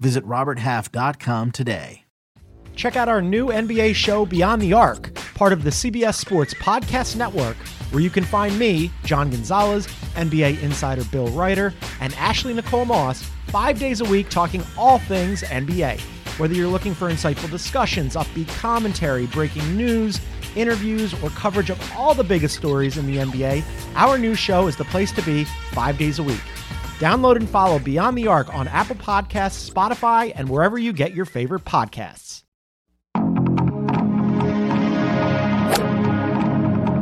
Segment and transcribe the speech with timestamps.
[0.00, 2.04] Visit RobertHalf.com today.
[2.74, 7.16] Check out our new NBA show, Beyond the Arc, part of the CBS Sports Podcast
[7.16, 7.56] Network,
[7.92, 9.86] where you can find me, John Gonzalez,
[10.16, 15.42] NBA insider Bill Reiter, and Ashley Nicole Moss five days a week talking all things
[15.42, 16.00] NBA.
[16.38, 20.20] Whether you're looking for insightful discussions, upbeat commentary, breaking news,
[20.56, 23.62] interviews, or coverage of all the biggest stories in the NBA,
[23.94, 26.40] our new show is the place to be five days a week.
[26.98, 31.24] Download and follow Beyond the Arc on Apple Podcasts, Spotify, and wherever you get your
[31.24, 32.44] favorite podcasts.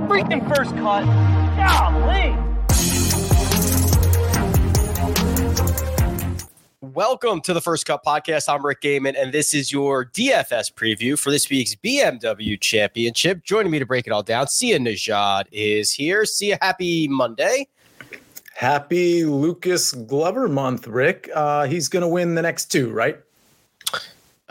[0.09, 1.05] Freaking first cut.
[1.57, 2.35] Golly.
[6.81, 8.49] Welcome to the First Cut Podcast.
[8.49, 13.45] I'm Rick Gehman, and this is your DFS preview for this week's BMW Championship.
[13.45, 16.25] Joining me to break it all down, Sia Nejad is here.
[16.25, 17.69] Sia, happy Monday.
[18.63, 21.29] Happy Lucas Glover month, Rick.
[21.35, 23.19] Uh, he's going to win the next two, right?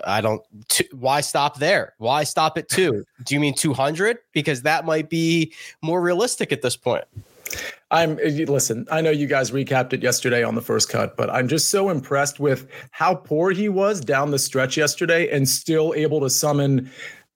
[0.03, 0.41] I don't.
[0.67, 1.93] T- why stop there?
[1.97, 3.05] Why stop at two?
[3.23, 4.17] Do you mean 200?
[4.33, 7.05] Because that might be more realistic at this point.
[7.89, 8.85] I'm listen.
[8.91, 11.89] I know you guys recapped it yesterday on the first cut, but I'm just so
[11.89, 16.91] impressed with how poor he was down the stretch yesterday, and still able to summon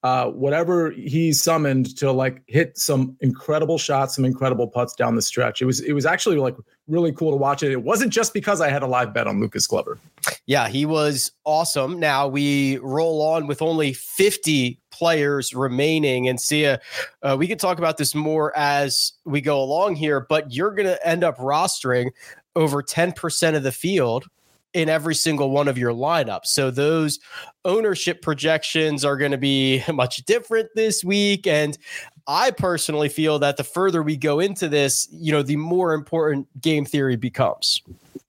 [0.06, 5.22] uh, whatever he summoned to like hit some incredible shots, some incredible putts down the
[5.22, 5.64] stretch.
[5.64, 6.56] It was it was actually like
[6.88, 7.72] really cool to watch it.
[7.72, 9.98] It wasn't just because I had a live bet on Lucas Glover.
[10.46, 12.00] Yeah, he was awesome.
[12.00, 17.80] Now we roll on with only 50 players remaining and see uh, we can talk
[17.80, 22.12] about this more as we go along here, but you're going to end up rostering
[22.56, 24.28] over 10% of the field
[24.76, 26.48] in every single one of your lineups.
[26.48, 27.18] So those
[27.64, 31.48] ownership projections are going to be much different this week.
[31.48, 31.78] And
[32.28, 36.48] I personally feel that the further we go into this, you know, the more important
[36.62, 37.82] game theory becomes.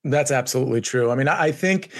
[0.05, 1.11] That's absolutely true.
[1.11, 1.91] I mean, I think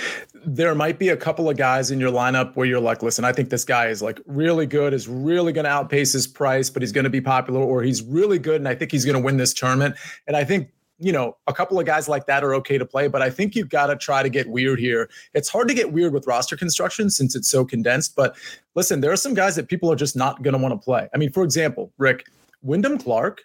[0.45, 3.33] there might be a couple of guys in your lineup where you're like, listen, I
[3.33, 6.83] think this guy is like really good, is really going to outpace his price, but
[6.83, 9.23] he's going to be popular, or he's really good and I think he's going to
[9.23, 9.97] win this tournament.
[10.29, 13.07] And I think you know, a couple of guys like that are okay to play,
[13.09, 15.11] but I think you've got to try to get weird here.
[15.35, 18.17] It's hard to get weird with roster construction since it's so condensed.
[18.17, 18.37] But
[18.75, 21.09] listen, there are some guys that people are just not going to want to play.
[21.15, 22.27] I mean, for example, Rick,
[22.63, 23.43] Wyndham Clark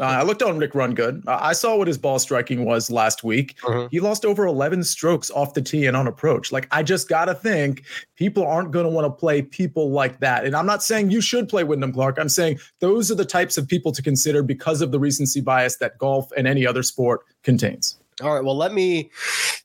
[0.00, 1.24] uh, I looked on Rick Run Good.
[1.26, 3.56] Uh, I saw what his ball striking was last week.
[3.66, 3.88] Uh-huh.
[3.90, 6.52] He lost over 11 strokes off the tee and on approach.
[6.52, 7.84] Like, I just got to think
[8.16, 10.44] people aren't going to want to play people like that.
[10.44, 12.18] And I'm not saying you should play Wyndham Clark.
[12.18, 15.76] I'm saying those are the types of people to consider because of the recency bias
[15.78, 17.98] that golf and any other sport contains.
[18.20, 18.44] All right.
[18.44, 19.10] Well, let me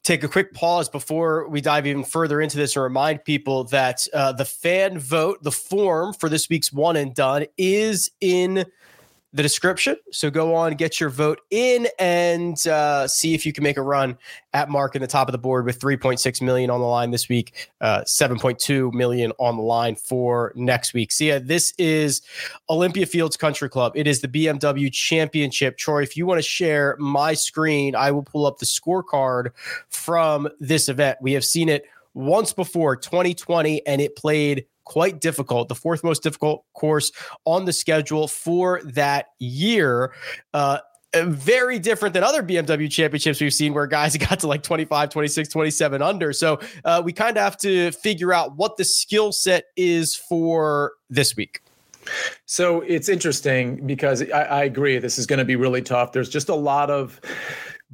[0.03, 4.05] take a quick pause before we dive even further into this and remind people that
[4.13, 8.65] uh, the fan vote, the form for this week's one and done, is in
[9.33, 9.97] the description.
[10.11, 13.81] So go on, get your vote in, and uh, see if you can make a
[13.81, 14.17] run
[14.53, 17.27] at Mark in the top of the board with 3.6 million on the line this
[17.27, 21.11] week, uh, 7.2 million on the line for next week.
[21.11, 22.21] See, so yeah, this is
[22.69, 23.93] Olympia Fields Country Club.
[23.95, 25.77] It is the BMW Championship.
[25.77, 29.49] Troy, if you want to share my screen, I will pull up the scorecard
[29.89, 31.17] from this event.
[31.21, 36.23] We have seen it once before, 2020, and it played quite difficult, the fourth most
[36.23, 37.11] difficult course
[37.45, 40.13] on the schedule for that year.
[40.53, 40.79] Uh,
[41.15, 45.49] very different than other BMW championships we've seen where guys got to like 25, 26,
[45.49, 46.33] 27 under.
[46.33, 50.93] So uh, we kind of have to figure out what the skill set is for
[51.09, 51.61] this week.
[52.45, 54.97] So it's interesting because I, I agree.
[54.97, 56.11] This is going to be really tough.
[56.11, 57.21] There's just a lot of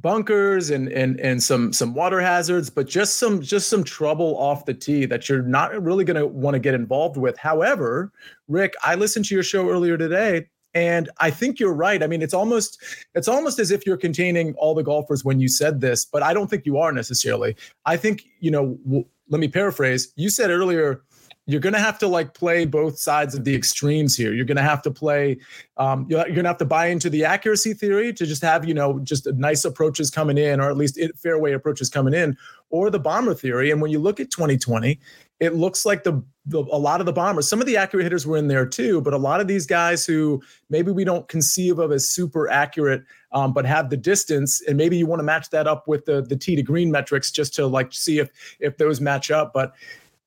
[0.00, 4.64] bunkers and and and some some water hazards but just some just some trouble off
[4.64, 7.36] the tee that you're not really going to want to get involved with.
[7.38, 8.12] However
[8.48, 12.02] rick i listened to your show earlier today and i think you're right.
[12.02, 12.82] I mean it's almost
[13.14, 16.32] it's almost as if you're containing all the golfers when you said this but i
[16.32, 17.56] don't think you are necessarily.
[17.86, 20.12] I think you know w- let me paraphrase.
[20.16, 21.02] You said earlier
[21.46, 24.32] you're going to have to like play both sides of the extremes here.
[24.32, 25.38] You're going to have to play,
[25.78, 28.74] um, you're, going to have to buy into the accuracy theory to just have, you
[28.74, 32.36] know, just nice approaches coming in, or at least fairway approaches coming in,
[32.70, 33.70] or the bomber theory.
[33.70, 35.00] And when you look at 2020,
[35.40, 38.26] it looks like the, the, a lot of the bombers, some of the accurate hitters
[38.26, 41.78] were in there too, but a lot of these guys who maybe we don't conceive
[41.78, 43.02] of as super accurate,
[43.32, 46.20] um, but have the distance, and maybe you want to match that up with the
[46.22, 49.52] the tee to green metrics just to like see if if those match up.
[49.54, 49.72] But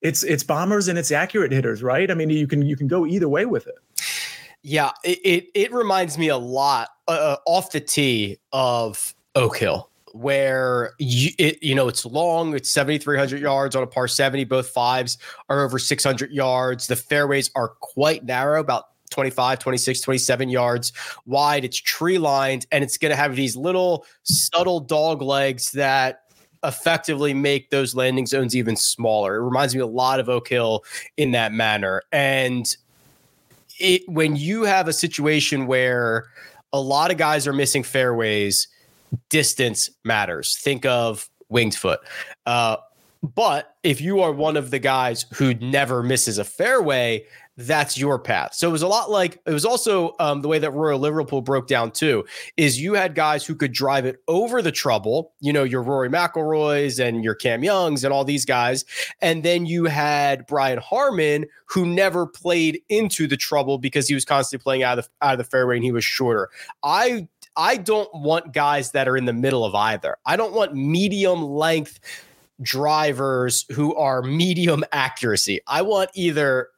[0.04, 2.10] it's it's bombers and it's accurate hitters, right?
[2.10, 3.74] I mean, you can you can go either way with it.
[4.62, 9.56] Yeah, it it, it reminds me a lot uh, uh off the tee of Oak
[9.56, 14.44] Hill where you it, you know it's long it's 7300 yards on a par 70
[14.44, 15.18] both fives
[15.48, 20.92] are over 600 yards the fairways are quite narrow about 25 26 27 yards
[21.26, 26.23] wide it's tree lined and it's going to have these little subtle dog legs that
[26.64, 29.36] effectively make those landing zones even smaller.
[29.36, 30.84] It reminds me a lot of Oak Hill
[31.16, 32.02] in that manner.
[32.12, 32.74] And
[33.78, 36.26] it when you have a situation where
[36.72, 38.68] a lot of guys are missing fairways,
[39.28, 40.58] distance matters.
[40.60, 42.00] Think of winged foot.
[42.46, 42.76] Uh,
[43.22, 47.24] but if you are one of the guys who never misses a fairway,
[47.56, 48.54] that's your path.
[48.54, 51.40] So it was a lot like it was also um, the way that Royal Liverpool
[51.40, 52.24] broke down too.
[52.56, 56.08] Is you had guys who could drive it over the trouble, you know, your Rory
[56.08, 58.84] McIlroys and your Cam Youngs and all these guys,
[59.20, 64.24] and then you had Brian Harman who never played into the trouble because he was
[64.24, 66.48] constantly playing out of the, out of the fairway and he was shorter.
[66.82, 70.16] I I don't want guys that are in the middle of either.
[70.26, 72.00] I don't want medium length
[72.62, 75.60] drivers who are medium accuracy.
[75.66, 76.68] I want either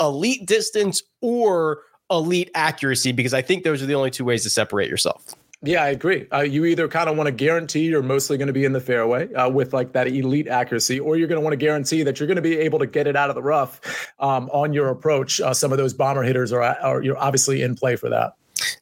[0.00, 4.50] elite distance or elite accuracy because I think those are the only two ways to
[4.50, 5.34] separate yourself.
[5.60, 6.28] Yeah, I agree.
[6.32, 8.80] Uh, you either kind of want to guarantee you're mostly going to be in the
[8.80, 12.20] fairway uh, with like that elite accuracy, or you're going to want to guarantee that
[12.20, 13.80] you're going to be able to get it out of the rough
[14.20, 15.40] um, on your approach.
[15.40, 18.34] Uh, some of those bomber hitters are, are you're obviously in play for that.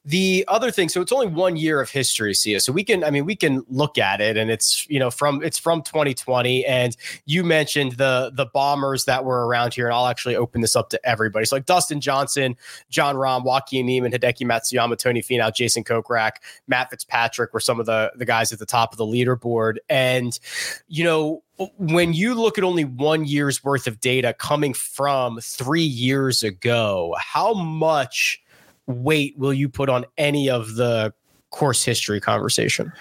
[0.07, 2.61] The other thing, so it's only one year of history, Sia.
[2.61, 5.43] So we can, I mean, we can look at it, and it's you know from
[5.43, 6.65] it's from 2020.
[6.65, 10.77] And you mentioned the the bombers that were around here, and I'll actually open this
[10.77, 11.45] up to everybody.
[11.45, 12.57] So like Dustin Johnson,
[12.89, 16.37] Jon Rahm, Joaquin Niemann, Hideki Matsuyama, Tony Finau, Jason Kokrak,
[16.69, 19.79] Matt Fitzpatrick were some of the the guys at the top of the leaderboard.
[19.89, 20.39] And
[20.87, 21.43] you know,
[21.79, 27.17] when you look at only one year's worth of data coming from three years ago,
[27.19, 28.41] how much
[28.87, 31.13] weight will you put on any of the
[31.51, 32.93] course history conversation?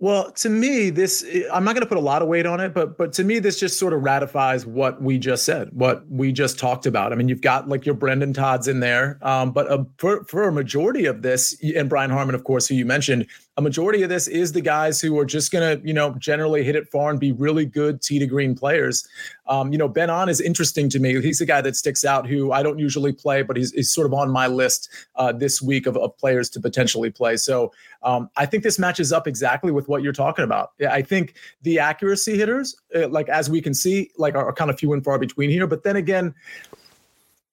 [0.00, 2.72] Well, to me, this I'm not going to put a lot of weight on it,
[2.72, 6.30] but but to me, this just sort of ratifies what we just said, what we
[6.30, 7.12] just talked about.
[7.12, 10.44] I mean, you've got like your Brendan Todds in there, um, but a, for for
[10.44, 13.26] a majority of this, and Brian Harman, of course, who you mentioned,
[13.58, 16.62] a majority of this is the guys who are just going to, you know, generally
[16.62, 19.06] hit it far and be really good tee to green players.
[19.48, 21.20] Um, you know, Ben An is interesting to me.
[21.20, 24.06] He's a guy that sticks out who I don't usually play, but he's, he's sort
[24.06, 27.36] of on my list uh, this week of, of players to potentially play.
[27.36, 27.72] So
[28.04, 30.70] um, I think this matches up exactly with what you're talking about.
[30.88, 34.70] I think the accuracy hitters, uh, like as we can see, like are, are kind
[34.70, 35.66] of few and far between here.
[35.66, 36.32] But then again,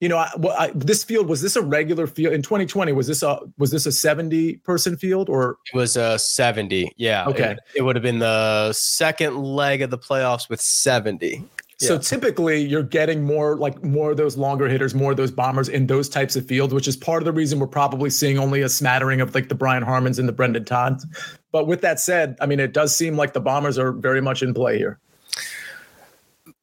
[0.02, 2.92] you know, I, well, I, this field was this a regular field in 2020?
[2.92, 6.92] Was this a was this a 70 person field or it was uh, a 70?
[6.98, 7.26] Yeah.
[7.28, 7.52] Okay.
[7.52, 11.44] It, it would have been the second leg of the playoffs with 70.
[11.78, 12.00] So yeah.
[12.00, 15.88] typically you're getting more like more of those longer hitters, more of those bombers in
[15.88, 18.70] those types of fields, which is part of the reason we're probably seeing only a
[18.70, 21.06] smattering of like the Brian Harmans and the Brendan Todds.
[21.52, 24.42] But with that said, I mean, it does seem like the bombers are very much
[24.42, 25.00] in play here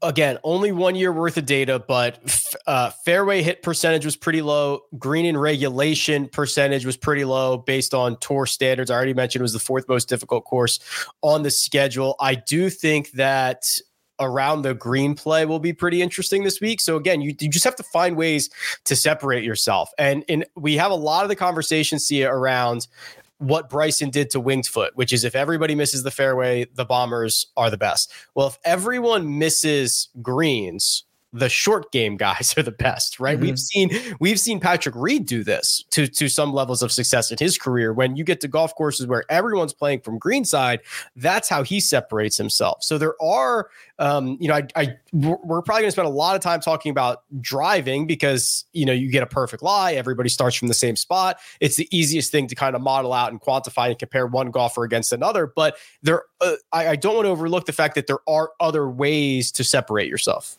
[0.03, 2.19] again, only one year worth of data, but
[2.67, 4.81] uh, fairway hit percentage was pretty low.
[4.99, 8.91] Green in regulation percentage was pretty low based on tour standards.
[8.91, 10.81] I already mentioned it was the fourth most difficult course
[11.23, 12.17] on the schedule.
[12.21, 13.65] I do think that
[14.21, 16.81] around the green play will be pretty interesting this week.
[16.81, 18.51] So again, you, you just have to find ways
[18.85, 19.91] to separate yourself.
[19.99, 22.87] And and we have a lot of the conversations Sia around
[23.43, 27.47] what Bryson did to Winged Foot, which is if everybody misses the fairway, the Bombers
[27.57, 28.13] are the best.
[28.35, 33.37] Well, if everyone misses greens, the short game guys are the best, right?
[33.37, 33.47] Mm-hmm.
[33.47, 37.39] We've seen we've seen Patrick Reed do this to to some levels of success in
[37.39, 37.93] his career.
[37.93, 40.81] When you get to golf courses where everyone's playing from greenside,
[41.17, 42.83] that's how he separates himself.
[42.83, 46.37] So there are, um, you know, I, I we're probably going to spend a lot
[46.37, 49.93] of time talking about driving because you know you get a perfect lie.
[49.95, 51.39] Everybody starts from the same spot.
[51.61, 54.85] It's the easiest thing to kind of model out and quantify and compare one golfer
[54.85, 55.47] against another.
[55.47, 58.89] But there, uh, I, I don't want to overlook the fact that there are other
[58.89, 60.59] ways to separate yourself.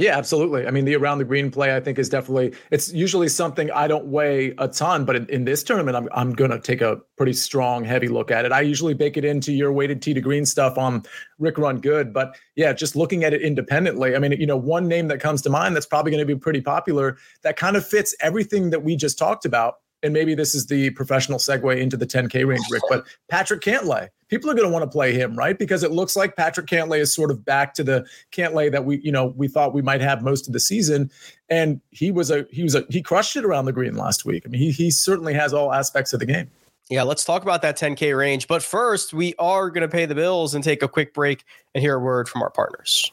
[0.00, 0.66] Yeah, absolutely.
[0.66, 3.86] I mean, the around the green play, I think, is definitely it's usually something I
[3.86, 7.34] don't weigh a ton, but in, in this tournament, I'm I'm gonna take a pretty
[7.34, 8.50] strong, heavy look at it.
[8.50, 11.02] I usually bake it into your weighted tee to green stuff on
[11.38, 14.16] Rick Run Good, but yeah, just looking at it independently.
[14.16, 16.40] I mean, you know, one name that comes to mind that's probably going to be
[16.40, 20.54] pretty popular that kind of fits everything that we just talked about and maybe this
[20.54, 24.08] is the professional segue into the 10K range, Rick, but Patrick Cantlay.
[24.28, 25.58] People are going to want to play him, right?
[25.58, 28.98] Because it looks like Patrick Cantlay is sort of back to the Cantlay that we,
[29.00, 31.10] you know, we thought we might have most of the season.
[31.48, 34.44] And he was a he was a he crushed it around the green last week.
[34.46, 36.48] I mean, he he certainly has all aspects of the game.
[36.88, 38.48] Yeah, let's talk about that 10K range.
[38.48, 41.82] But first, we are going to pay the bills and take a quick break and
[41.82, 43.12] hear a word from our partners.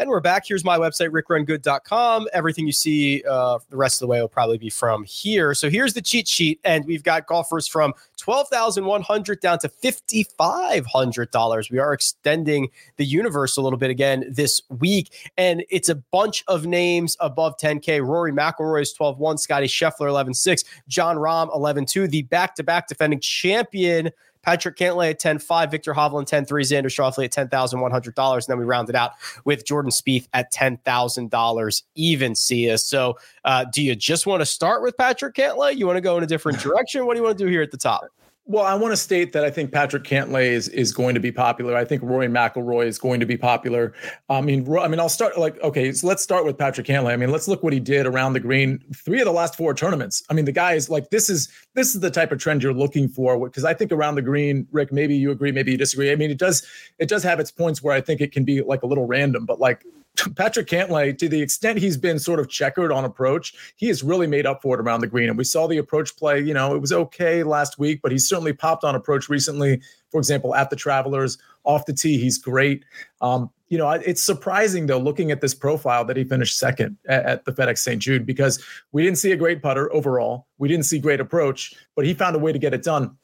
[0.00, 0.44] And we're back.
[0.48, 2.28] Here's my website, rickrungood.com.
[2.32, 5.52] Everything you see uh, the rest of the way will probably be from here.
[5.52, 6.58] So here's the cheat sheet.
[6.64, 11.70] And we've got golfers from 12,100 down to $5,500.
[11.70, 15.30] We are extending the universe a little bit again this week.
[15.36, 18.02] And it's a bunch of names above 10K.
[18.02, 22.54] Rory McIlroy is 12 1, Scotty Scheffler 11 6, Jon Rahm 11 2, the back
[22.54, 27.24] to back defending champion Patrick Cantlay at 10 5, Viktor Hovland 10 3, Xander Schauffele
[27.24, 28.34] at $10,100.
[28.34, 29.12] And then we rounded out
[29.44, 32.78] with Jordan Spieth at $10,000 even, Sia.
[32.78, 35.76] So uh, do you just want to start with Patrick Cantlay?
[35.76, 37.06] You want to go in a different direction?
[37.06, 38.04] What do you want to do here at the top?
[38.50, 41.30] Well, I want to state that I think Patrick Cantlay is is going to be
[41.30, 41.76] popular.
[41.76, 43.94] I think Rory McIlroy is going to be popular.
[44.28, 47.12] I mean, I mean, I'll start like okay, so let's start with Patrick Cantlay.
[47.12, 48.82] I mean, let's look what he did around the green.
[48.92, 50.24] Three of the last four tournaments.
[50.30, 52.74] I mean, the guy is like this is this is the type of trend you're
[52.74, 56.10] looking for because I think around the green, Rick, maybe you agree, maybe you disagree.
[56.10, 56.66] I mean, it does
[56.98, 59.46] it does have its points where I think it can be like a little random,
[59.46, 59.84] but like
[60.36, 64.26] Patrick Cantlay, to the extent he's been sort of checkered on approach, he has really
[64.26, 65.28] made up for it around the green.
[65.28, 68.28] And we saw the approach play, you know, it was okay last week, but he's
[68.28, 69.80] certainly popped on approach recently.
[70.10, 72.84] For example, at the Travelers, off the tee, he's great.
[73.20, 77.24] Um, you know, it's surprising though, looking at this profile that he finished second at,
[77.24, 78.02] at the FedEx St.
[78.02, 78.62] Jude because
[78.92, 80.46] we didn't see a great putter overall.
[80.58, 83.16] We didn't see great approach, but he found a way to get it done.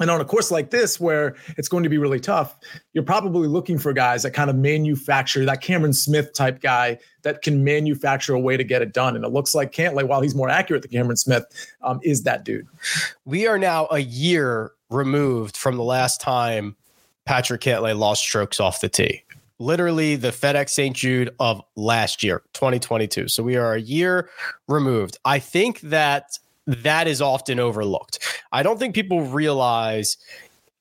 [0.00, 2.56] And on a course like this, where it's going to be really tough,
[2.92, 7.42] you're probably looking for guys that kind of manufacture that Cameron Smith type guy that
[7.42, 9.14] can manufacture a way to get it done.
[9.14, 11.44] And it looks like Cantlay, while he's more accurate than Cameron Smith,
[11.82, 12.66] um, is that dude.
[13.24, 16.76] We are now a year removed from the last time
[17.24, 19.22] Patrick Cantlay lost strokes off the tee.
[19.58, 20.96] Literally the FedEx St.
[20.96, 23.28] Jude of last year, 2022.
[23.28, 24.28] So we are a year
[24.66, 25.18] removed.
[25.24, 28.18] I think that that is often overlooked.
[28.52, 30.16] I don't think people realize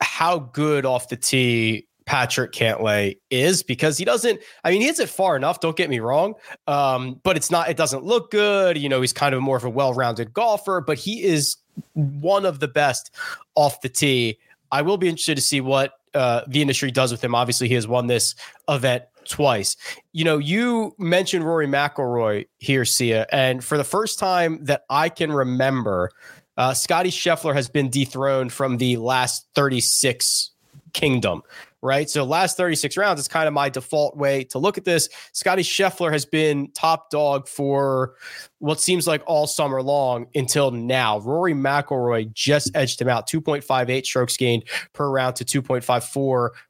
[0.02, 4.42] how good off the tee Patrick Cantlay is because he doesn't.
[4.64, 5.60] I mean, he hits it far enough.
[5.60, 6.34] Don't get me wrong,
[6.68, 7.70] um, but it's not.
[7.70, 8.78] It doesn't look good.
[8.78, 11.58] You know, he's kind of more of a well-rounded golfer, but he is
[11.94, 13.16] one of the best
[13.56, 14.40] off the tee.
[14.72, 17.36] I will be interested to see what uh, the industry does with him.
[17.36, 18.36] Obviously, he has won this
[18.68, 19.76] event twice.
[20.14, 25.10] You know, you mentioned Rory McIlroy here, Sia, and for the first time that I
[25.10, 26.12] can remember,
[26.58, 30.52] uh, Scotty Scheffler has been dethroned from the last 36
[30.94, 31.44] kingdom
[31.82, 32.10] right?
[32.10, 35.10] So last 36 rounds is kind of my default way to look at this.
[35.32, 38.16] Scotty Scheffler has been top dog for
[38.60, 41.20] what seems like all summer long until now.
[41.20, 44.64] Rory McIlroy just edged him out, 2.58 strokes gained
[44.94, 46.12] per round to 2.54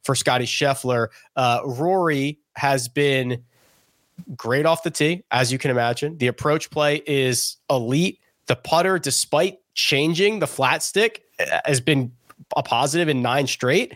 [0.03, 1.07] for Scotty Scheffler.
[1.35, 3.43] Uh, Rory has been
[4.35, 6.17] great off the tee, as you can imagine.
[6.17, 8.19] The approach play is elite.
[8.47, 11.23] The putter, despite changing the flat stick,
[11.65, 12.11] has been
[12.55, 13.95] a positive in nine straight.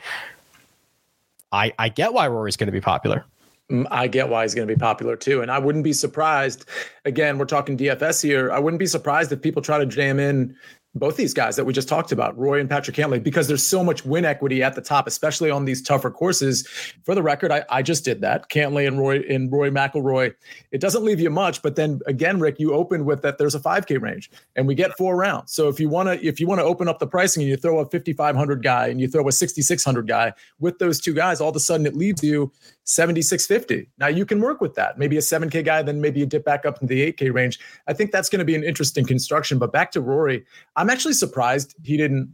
[1.52, 3.26] I, I get why Rory's going to be popular.
[3.72, 5.42] Mm, I get why he's going to be popular too.
[5.42, 6.66] And I wouldn't be surprised.
[7.06, 8.52] Again, we're talking DFS here.
[8.52, 10.56] I wouldn't be surprised if people try to jam in
[10.96, 13.84] both these guys that we just talked about, Roy and Patrick Cantlay, because there's so
[13.84, 16.66] much win equity at the top, especially on these tougher courses.
[17.04, 18.50] For the record, I, I just did that.
[18.50, 20.34] Cantlay and Roy and Roy McIlroy.
[20.72, 23.60] It doesn't leave you much, but then again, Rick, you opened with that there's a
[23.60, 25.52] 5K range, and we get four rounds.
[25.52, 27.58] So if you want to if you want to open up the pricing and you
[27.58, 31.50] throw a 5,500 guy and you throw a 6,600 guy with those two guys, all
[31.50, 32.52] of a sudden it leaves you
[32.86, 33.90] 7650.
[33.98, 34.98] Now you can work with that.
[34.98, 37.60] Maybe a 7K guy, then maybe you dip back up into the 8K range.
[37.88, 39.58] I think that's going to be an interesting construction.
[39.58, 42.34] But back to Rory, I'm actually surprised he didn't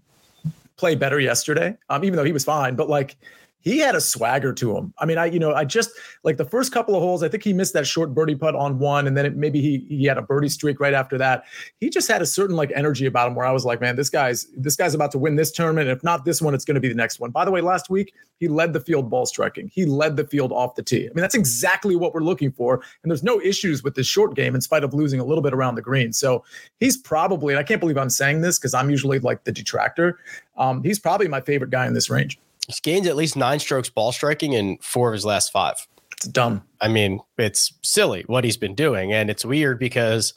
[0.76, 2.76] play better yesterday, um, even though he was fine.
[2.76, 3.18] But like,
[3.62, 4.94] he had a swagger to him.
[4.98, 5.92] I mean, I you know, I just
[6.24, 8.80] like the first couple of holes, I think he missed that short birdie putt on
[8.80, 11.44] one, and then it, maybe he he had a birdie streak right after that.
[11.80, 14.10] He just had a certain like energy about him where I was like, man, this
[14.10, 15.90] guy's this guy's about to win this tournament.
[15.90, 17.32] If not this one, it's going to be the next one.
[17.32, 19.70] By the way, last week he led the field ball striking.
[19.72, 21.06] He led the field off the tee.
[21.06, 22.82] I mean, that's exactly what we're looking for.
[23.04, 25.54] And there's no issues with this short game in spite of losing a little bit
[25.54, 26.12] around the green.
[26.12, 26.44] So
[26.80, 30.18] he's probably, and I can't believe I'm saying this because I'm usually like the detractor.
[30.58, 32.40] Um, he's probably my favorite guy in this range.
[32.68, 35.76] He's gained at least nine strokes ball striking in four of his last five.
[36.14, 36.64] It's dumb.
[36.80, 39.12] I mean, it's silly what he's been doing.
[39.12, 40.34] And it's weird because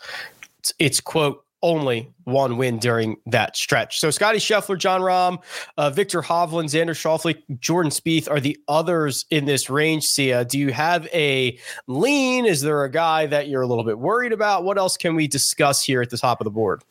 [0.59, 3.99] it's, it's quote, only one win during that stretch.
[3.99, 5.43] So Scotty Scheffler, Jon Rahm,
[5.79, 10.05] uh, Viktor Hovland, Xander Schauffele, Jordan Spieth are the others in this range.
[10.05, 12.45] Sia, do you have a lean?
[12.45, 14.65] Is there a guy that you're a little bit worried about?
[14.65, 16.83] What else can we discuss here at the top of the board?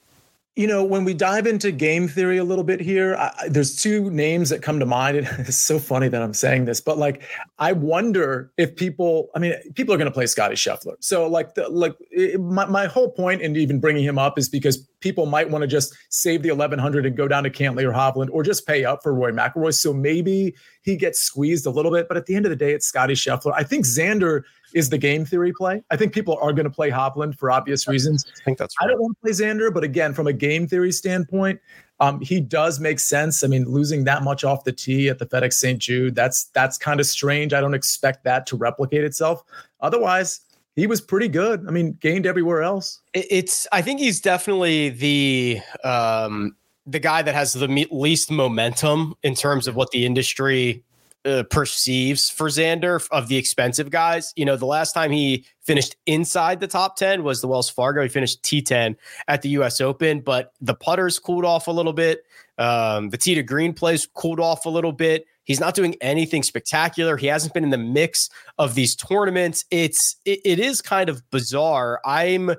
[0.56, 4.12] You know, when we dive into game theory a little bit here, I, there's two
[4.12, 5.18] names that come to mind.
[5.18, 7.24] And it's so funny that I'm saying this, but like,
[7.58, 10.96] I wonder if people, I mean, people are going to play Scotty Scheffler.
[11.00, 14.48] So like, the, like it, my, my whole point in even bringing him up is
[14.48, 17.92] because people might want to just save the 1100 and go down to Cantlay or
[17.92, 19.74] Hovland or just pay up for Roy McIlroy.
[19.74, 22.74] So maybe he gets squeezed a little bit, but at the end of the day,
[22.74, 23.54] it's Scotty Scheffler.
[23.56, 25.84] I think Xander is the game theory play.
[25.92, 28.26] I think people are going to play Hovland for obvious reasons.
[28.42, 28.88] I think that's right.
[28.88, 31.60] I don't want to play Xander, but again, from a game theory standpoint,
[32.00, 33.44] um, he does make sense.
[33.44, 35.80] I mean, losing that much off the tee at the FedEx St.
[35.80, 37.54] Jude, that's that's kind of strange.
[37.54, 39.44] I don't expect that to replicate itself.
[39.80, 40.42] Otherwise,
[40.76, 41.66] he was pretty good.
[41.68, 43.00] I mean, gained everywhere else.
[43.14, 49.36] It's I think he's definitely the um the guy that has the least momentum in
[49.36, 50.84] terms of what the industry
[51.26, 54.34] uh, perceives for Xander of the expensive guys.
[54.36, 58.02] You know, the last time he finished inside the top 10 was the Wells Fargo.
[58.02, 58.96] He finished T10
[59.28, 62.26] at the US Open, but the putters cooled off a little bit.
[62.58, 65.26] Um, the tee to green plays cooled off a little bit.
[65.46, 67.18] He's not doing anything spectacular.
[67.18, 69.66] He hasn't been in the mix of these tournaments.
[69.72, 72.00] It's it, it is kind of bizarre.
[72.06, 72.52] I'm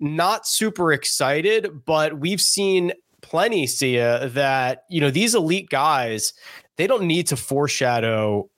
[0.00, 6.32] not super excited, but we've seen plenty, Sia, that you know these elite guys
[6.76, 8.48] they don't need to foreshadow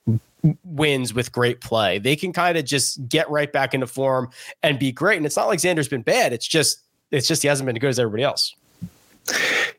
[0.63, 1.99] wins with great play.
[1.99, 4.29] They can kind of just get right back into form
[4.63, 5.17] and be great.
[5.17, 6.33] And it's not like Xander's been bad.
[6.33, 8.55] It's just it's just he hasn't been as good as everybody else.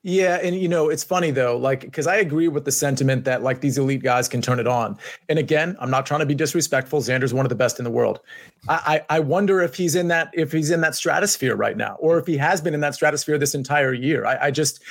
[0.03, 3.43] Yeah, and you know it's funny though, like because I agree with the sentiment that
[3.43, 4.97] like these elite guys can turn it on.
[5.29, 7.01] And again, I'm not trying to be disrespectful.
[7.01, 8.21] Xander's one of the best in the world.
[8.69, 12.19] I, I wonder if he's in that if he's in that stratosphere right now, or
[12.19, 14.25] if he has been in that stratosphere this entire year.
[14.25, 14.83] I, I just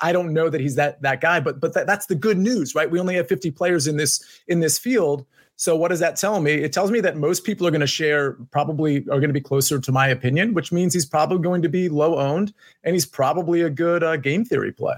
[0.00, 2.74] I, don't know that he's that that guy, but but that, that's the good news,
[2.74, 2.90] right?
[2.90, 5.24] We only have 50 players in this in this field.
[5.56, 6.52] So what does that tell me?
[6.52, 9.40] It tells me that most people are going to share probably are going to be
[9.40, 13.06] closer to my opinion, which means he's probably going to be low owned and he's
[13.06, 14.94] probably a good uh, game theory play.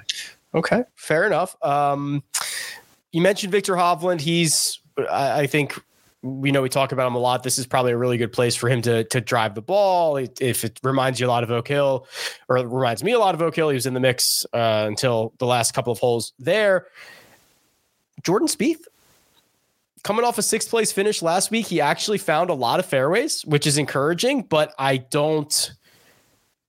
[0.54, 1.56] Okay, fair enough.
[1.64, 2.22] Um,
[3.12, 4.20] you mentioned Viktor Hovland.
[4.20, 5.82] He's I, I think
[6.22, 7.42] we know we talk about him a lot.
[7.42, 10.16] This is probably a really good place for him to to drive the ball.
[10.16, 12.06] If it reminds you a lot of Oak Hill,
[12.48, 14.84] or it reminds me a lot of Oak Hill, he was in the mix uh,
[14.86, 16.86] until the last couple of holes there.
[18.22, 18.84] Jordan Spieth,
[20.04, 23.42] coming off a sixth place finish last week, he actually found a lot of fairways,
[23.46, 24.42] which is encouraging.
[24.42, 25.72] But I don't.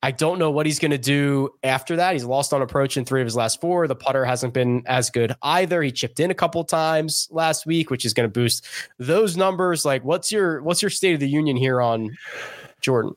[0.03, 2.13] I don't know what he's going to do after that.
[2.13, 3.87] He's lost on approach in three of his last four.
[3.87, 5.83] The putter hasn't been as good either.
[5.83, 8.65] He chipped in a couple times last week, which is going to boost
[8.97, 9.85] those numbers.
[9.85, 12.17] Like, what's your what's your state of the union here on
[12.81, 13.15] Jordan?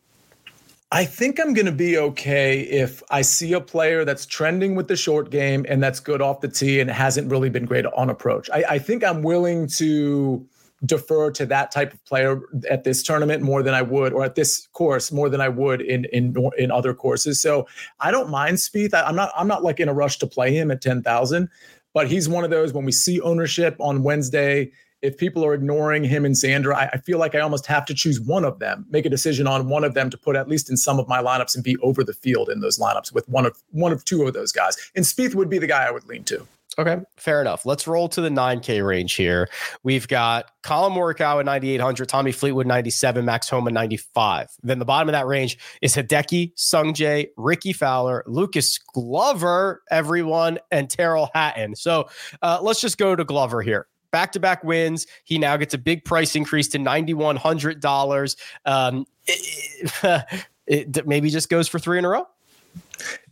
[0.92, 4.86] I think I'm going to be okay if I see a player that's trending with
[4.86, 8.10] the short game and that's good off the tee and hasn't really been great on
[8.10, 8.48] approach.
[8.50, 10.46] I, I think I'm willing to
[10.84, 14.34] defer to that type of player at this tournament more than I would, or at
[14.34, 17.40] this course more than I would in in in other courses.
[17.40, 17.66] So
[18.00, 18.94] I don't mind Spieth.
[18.94, 21.48] I, am not I'm not like in a rush to play him at ten thousand,
[21.92, 24.70] but he's one of those when we see ownership on Wednesday.
[25.02, 27.94] If people are ignoring him and Xander, I, I feel like I almost have to
[27.94, 30.70] choose one of them, make a decision on one of them to put at least
[30.70, 33.44] in some of my lineups and be over the field in those lineups with one
[33.44, 34.78] of one of two of those guys.
[34.94, 36.46] And Spieth would be the guy I would lean to.
[36.78, 37.64] Okay, fair enough.
[37.64, 39.48] Let's roll to the 9K range here.
[39.84, 44.48] We've got Collin Morikawa 9,800, Tommy Fleetwood 97, Max Homa 95.
[44.62, 50.90] Then the bottom of that range is Hideki, Sungjae, Rickie Fowler, Lucas Glover, everyone, and
[50.90, 51.76] Tyrrell Hatton.
[51.76, 52.08] So
[52.42, 55.08] uh, let's just go to Glover here back to back wins.
[55.24, 58.36] He now gets a big price increase to $9,100.
[58.64, 62.24] Um, it, it, maybe just goes for three in a row.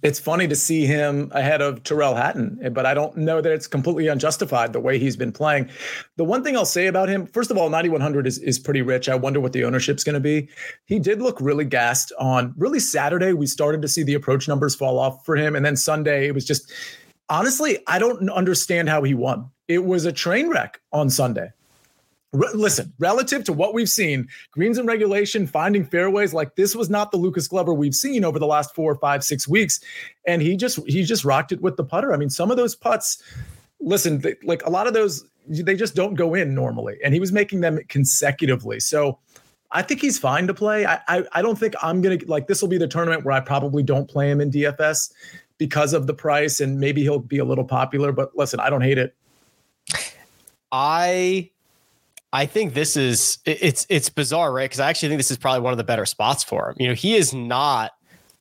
[0.03, 3.67] It's funny to see him ahead of Tyrrell Hatton, but I don't know that it's
[3.67, 5.71] completely unjustified the way he's been playing.
[6.17, 9.09] The one thing I'll say about him, first of all, 9100 is, is pretty rich.
[9.09, 10.49] I wonder what the ownership's going to be.
[10.87, 13.33] He did look really gassed on really Saturday.
[13.33, 15.55] We started to see the approach numbers fall off for him.
[15.55, 16.73] And then Sunday, it was just
[17.29, 21.51] honestly, I don't understand how he won it was a train wreck on Sunday.
[22.33, 26.89] Re- listen, relative to what we've seen, greens and regulation, finding fairways, like this was
[26.89, 29.81] not the Lucas Glover we've seen over the last four, five, six weeks.
[30.27, 32.13] And he just he just rocked it with the putter.
[32.13, 33.23] I mean, some of those putts,
[33.81, 36.99] listen, they, like a lot of those, they just don't go in normally.
[37.05, 38.81] And he was making them consecutively.
[38.81, 39.19] So
[39.71, 40.87] I think he's fine to play.
[40.87, 43.41] I I, I don't think I'm gonna like this will be the tournament where I
[43.41, 45.13] probably don't play him in DFS
[45.59, 48.11] because of the price and maybe he'll be a little popular.
[48.11, 49.15] But listen, I don't hate it.
[50.73, 51.51] I
[52.33, 54.65] I think this is it's it's bizarre, right?
[54.65, 56.77] Because I actually think this is probably one of the better spots for him.
[56.79, 57.93] You know, he is not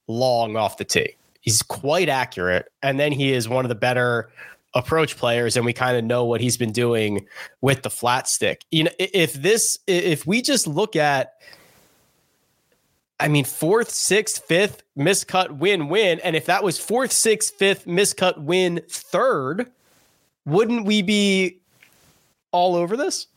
[0.08, 1.16] long off the tee.
[1.42, 4.30] He's quite accurate, and then he is one of the better
[4.74, 7.28] approach players, and we kind of know what he's been doing
[7.60, 8.64] with the flat stick.
[8.72, 11.34] You know, if this if we just look at
[13.20, 16.20] I mean, fourth, sixth, fifth, miscut, win, win.
[16.22, 19.70] And if that was fourth, sixth, fifth, miscut, win, third,
[20.46, 21.60] wouldn't we be
[22.52, 23.28] all over this?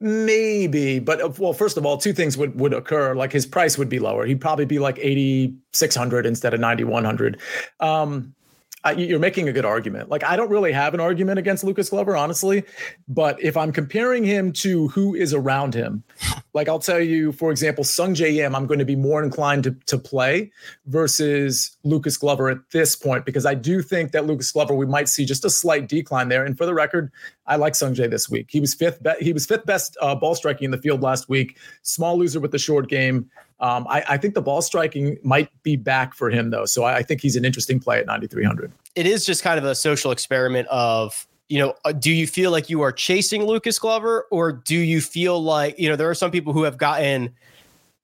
[0.00, 3.14] Maybe, but uh, well, first of all, two things would would occur.
[3.14, 4.24] Like his price would be lower.
[4.24, 7.38] He'd probably be like eighty six hundred instead of ninety one hundred.
[7.80, 8.34] Um,
[8.82, 10.08] I, you're making a good argument.
[10.08, 12.64] Like I don't really have an argument against Lucas Glover, honestly.
[13.08, 16.02] But if I'm comparing him to who is around him,
[16.54, 19.72] like I'll tell you, for example, Sungjae Im, I'm going to be more inclined to
[19.86, 20.50] to play
[20.86, 25.08] versus Lucas Glover at this point because I do think that Lucas Glover we might
[25.08, 26.44] see just a slight decline there.
[26.44, 27.12] And for the record,
[27.46, 28.46] I like Sungjae this week.
[28.50, 29.02] He was fifth.
[29.02, 31.58] Be- he was fifth best uh, ball striking in the field last week.
[31.82, 33.30] Small loser with the short game.
[33.60, 36.96] Um, I, I, think the ball striking might be back for him though, so I,
[36.96, 38.72] I think he's an interesting play at 9300.
[38.94, 42.52] It is just kind of a social experiment of you know, uh, do you feel
[42.52, 46.14] like you are chasing Lucas Glover, or do you feel like you know there are
[46.14, 47.34] some people who have gotten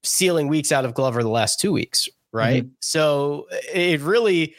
[0.02, 2.64] ceiling weeks out of Glover the last two weeks, right?
[2.64, 2.74] Mm-hmm.
[2.80, 4.54] So it really,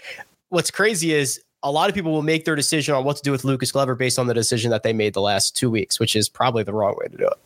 [0.50, 3.32] what's crazy is a lot of people will make their decision on what to do
[3.32, 6.16] with Lucas Glover based on the decision that they made the last two weeks, which
[6.16, 7.38] is probably the wrong way to do it.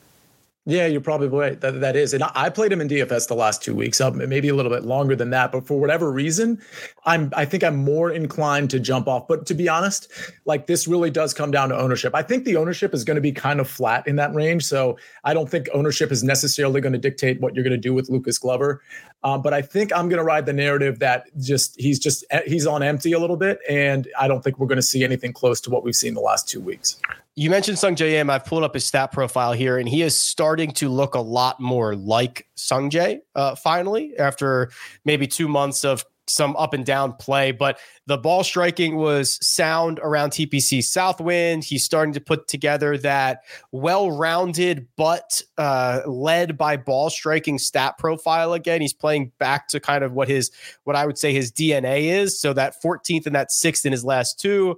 [0.65, 1.59] Yeah, you're probably right.
[1.59, 2.13] That, that is.
[2.13, 4.83] And I played him in DFS the last two weeks, up maybe a little bit
[4.83, 5.51] longer than that.
[5.51, 6.61] But for whatever reason,
[7.03, 9.27] I'm I think I'm more inclined to jump off.
[9.27, 10.11] But to be honest,
[10.45, 12.13] like this really does come down to ownership.
[12.13, 14.63] I think the ownership is going to be kind of flat in that range.
[14.63, 17.95] So I don't think ownership is necessarily going to dictate what you're going to do
[17.95, 18.83] with Lucas Glover.
[19.23, 22.65] Um, but I think I'm going to ride the narrative that just he's just he's
[22.65, 25.61] on empty a little bit, and I don't think we're going to see anything close
[25.61, 26.97] to what we've seen the last two weeks.
[27.35, 28.29] You mentioned Sungjae Im.
[28.29, 31.59] I've pulled up his stat profile here, and he is starting to look a lot
[31.59, 33.21] more like Sung Sungjae.
[33.35, 34.71] Uh, finally, after
[35.05, 39.99] maybe two months of some up and down play, but the ball striking was sound
[40.01, 41.63] around TPC Southwind.
[41.63, 47.97] He's starting to put together that well rounded but uh, led by ball striking stat
[47.97, 48.81] profile again.
[48.81, 50.51] He's playing back to kind of what his,
[50.83, 52.39] what I would say his DNA is.
[52.39, 54.77] So that 14th and that sixth in his last two,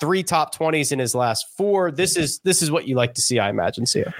[0.00, 1.90] three top 20s in his last four.
[1.90, 4.14] This is, this is what you like to see, I imagine, Sia.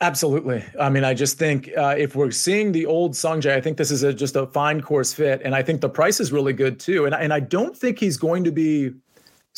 [0.00, 0.64] Absolutely.
[0.78, 3.90] I mean, I just think uh, if we're seeing the old Sungjae, I think this
[3.90, 6.78] is a, just a fine course fit, and I think the price is really good
[6.78, 7.04] too.
[7.06, 8.92] And and I don't think he's going to be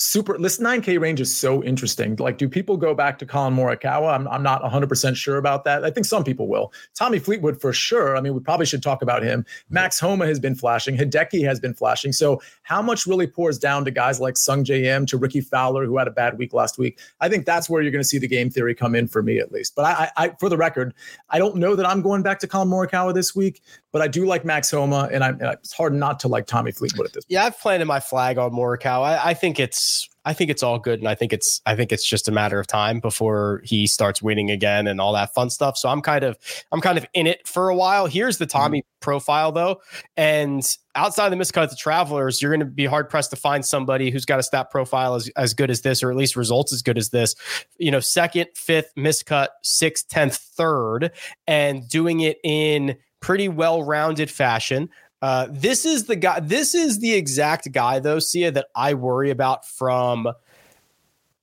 [0.01, 2.17] super this 9k range is so interesting.
[2.17, 4.15] Like do people go back to collin morikawa?
[4.15, 5.85] I'm, I'm not 100% sure about that.
[5.85, 6.73] I think some people will.
[6.95, 8.17] Tommy fleetwood for sure.
[8.17, 9.45] I mean we probably should talk about him.
[9.69, 10.97] Max homa has been flashing.
[10.97, 12.13] Hideki has been flashing.
[12.13, 15.99] So how much really pours down to guys like sungjae im to rickie fowler who
[15.99, 16.99] had a bad week last week?
[17.21, 19.39] I think that's where you're going to see the game theory come in for me
[19.39, 19.75] at least.
[19.77, 20.95] But I, I for the record
[21.31, 24.27] i don't know that i'm going back to collin morikawa this week but I do
[24.27, 27.25] like Max Homa, and, I, it's hard not to like Tommy Fleetwood at this.
[27.25, 27.33] Point.
[27.33, 29.19] Yeah, I've planted my flag on Morikawa.
[29.19, 31.93] I, I, think it's I think it's all good, and I think it's I think
[31.93, 35.51] it's just a matter of time before he starts winning again and all that fun
[35.51, 35.77] stuff.
[35.77, 36.37] So I'm kind of
[36.73, 38.07] I'm kind of in it for a while.
[38.07, 39.01] Here's the Tommy mm-hmm.
[39.01, 39.81] profile though,
[40.17, 40.63] and
[40.95, 44.11] outside of the miscut the Travelers, you're going to be hard pressed to find somebody
[44.11, 46.83] who's got a stat profile as, as good as this, or at least results as
[46.83, 47.35] good as this.
[47.79, 51.13] You know, second, fifth, miscut, sixth, tenth, third,
[51.47, 54.89] and doing it in pretty well rounded fashion.
[55.23, 56.41] Uh, this is the guy.
[56.41, 60.29] This is the exact guy, though, Sia, that I worry about from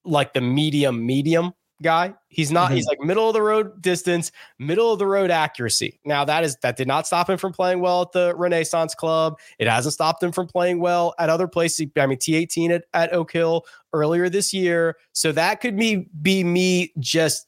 [0.04, 2.14] like the medium medium guy.
[2.30, 2.68] He's not.
[2.68, 2.76] Mm-hmm.
[2.76, 6.00] He's like middle of the road distance, middle of the road accuracy.
[6.06, 9.38] Now that is that did not stop him from playing well at the Renaissance Club.
[9.60, 11.88] It hasn't stopped him from playing well at other places.
[11.96, 14.98] I mean, T18 at, at Oak Hill earlier this year.
[15.14, 17.48] So that could be be me just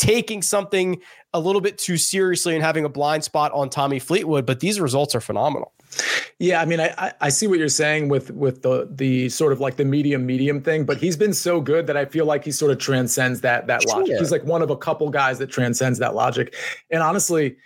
[0.00, 0.98] taking something
[1.34, 4.80] a little bit too seriously and having a blind spot on Tommy Fleetwood, but these
[4.80, 5.72] results are phenomenal.
[6.38, 9.60] Yeah, I mean, I I see what you're saying with with the the sort of
[9.60, 12.52] like the medium medium thing, but he's been so good that I feel like he
[12.52, 14.16] sort of transcends that that logic.
[14.18, 16.54] He's like one of a couple guys that transcends that logic.
[16.90, 17.56] And honestly,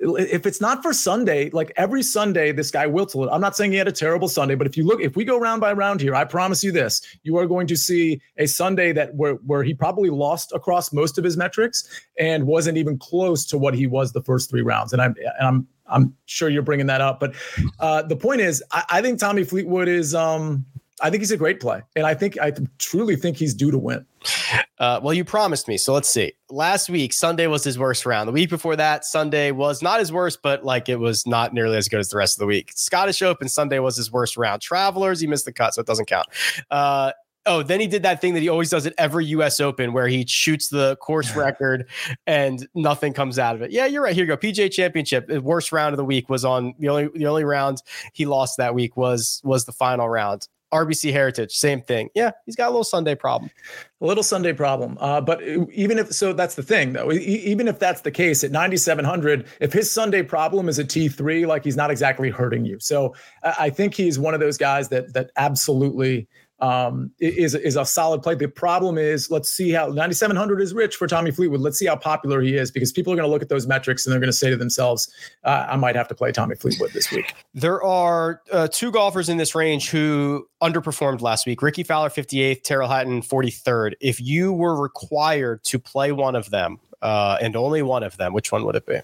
[0.00, 3.28] if it's not for Sunday, like every Sunday, this guy little.
[3.30, 5.38] I'm not saying he had a terrible Sunday, but if you look, if we go
[5.38, 8.92] round by round here, I promise you this: you are going to see a Sunday
[8.92, 13.44] that where where he probably lost across most of his metrics and wasn't even close
[13.46, 14.92] to what he was the first three rounds.
[14.92, 17.34] And I'm and I'm I'm sure you're bringing that up, but
[17.80, 20.14] uh, the point is, I, I think Tommy Fleetwood is.
[20.14, 20.64] um
[21.00, 23.78] I think he's a great play, and I think I truly think he's due to
[23.78, 24.04] win.
[24.78, 26.32] Uh, well, you promised me, so let's see.
[26.50, 28.28] Last week, Sunday was his worst round.
[28.28, 31.76] The week before that, Sunday was not his worst, but like it was not nearly
[31.76, 32.72] as good as the rest of the week.
[32.74, 34.62] Scottish Open Sunday was his worst round.
[34.62, 36.26] Travelers, he missed the cut, so it doesn't count.
[36.70, 37.12] Uh,
[37.48, 39.58] oh, then he did that thing that he always does at every U.S.
[39.58, 41.88] Open, where he shoots the course record
[42.26, 43.72] and nothing comes out of it.
[43.72, 44.14] Yeah, you're right.
[44.14, 44.36] Here you go.
[44.36, 45.26] PGA Championship.
[45.26, 47.82] The worst round of the week was on the only the only round
[48.12, 50.46] he lost that week was was the final round.
[50.72, 52.10] RBC Heritage, same thing.
[52.14, 53.50] Yeah, he's got a little Sunday problem.
[54.00, 54.96] A little Sunday problem.
[55.00, 57.10] Uh, but even if so, that's the thing though.
[57.12, 61.64] even if that's the case at 9,700, if his Sunday problem is a T3, like
[61.64, 62.78] he's not exactly hurting you.
[62.80, 66.28] So I think he's one of those guys that that absolutely
[66.60, 68.34] um, is is a solid play.
[68.34, 71.60] The problem is, let's see how 9,700 is rich for Tommy Fleetwood.
[71.60, 74.04] Let's see how popular he is because people are going to look at those metrics
[74.04, 75.12] and they're going to say to themselves,
[75.44, 79.28] uh, "I might have to play Tommy Fleetwood this week." There are uh, two golfers
[79.28, 83.94] in this range who underperformed last week: Rickie Fowler 58th, Tyrrell Hatton 43rd.
[84.00, 88.32] If you were required to play one of them uh, and only one of them,
[88.32, 89.00] which one would it be?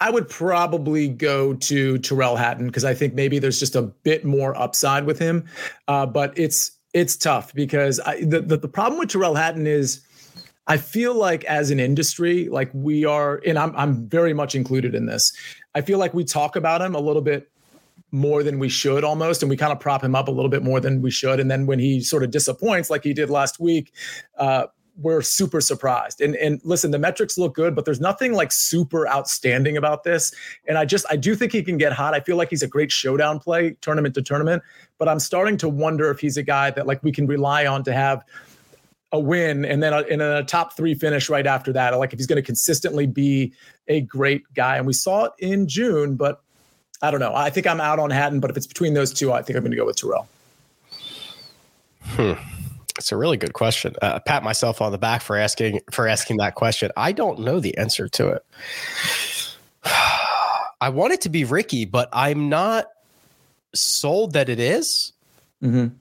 [0.00, 4.24] I would probably go to Tyrrell Hatton because I think maybe there's just a bit
[4.24, 5.44] more upside with him.
[5.88, 10.00] Uh, but it's it's tough because I, the, the the problem with Tyrrell Hatton is
[10.66, 14.94] I feel like as an industry, like we are, and I'm I'm very much included
[14.94, 15.32] in this.
[15.74, 17.50] I feel like we talk about him a little bit
[18.12, 20.64] more than we should almost and we kind of prop him up a little bit
[20.64, 23.60] more than we should and then when he sort of disappoints like he did last
[23.60, 23.92] week
[24.38, 24.66] uh,
[25.00, 26.20] we're super surprised.
[26.20, 30.32] And and listen, the metrics look good, but there's nothing like super outstanding about this.
[30.66, 32.14] And I just I do think he can get hot.
[32.14, 34.62] I feel like he's a great showdown play, tournament to tournament.
[34.98, 37.82] But I'm starting to wonder if he's a guy that like we can rely on
[37.84, 38.24] to have
[39.12, 41.96] a win and then a, a top three finish right after that.
[41.98, 43.52] Like if he's going to consistently be
[43.88, 44.76] a great guy.
[44.76, 46.42] And we saw it in June, but
[47.02, 47.34] I don't know.
[47.34, 49.62] I think I'm out on Hatton, but if it's between those two, I think I'm
[49.62, 50.28] going to go with Tyrrell.
[52.02, 52.32] Hmm.
[53.00, 53.94] It's a really good question.
[54.02, 56.90] Uh, pat myself on the back for asking for asking that question.
[56.98, 58.44] I don't know the answer to it.
[60.82, 62.88] I want it to be Rickie, but I'm not
[63.74, 65.14] sold that it is.
[65.62, 65.94] Mm-hmm.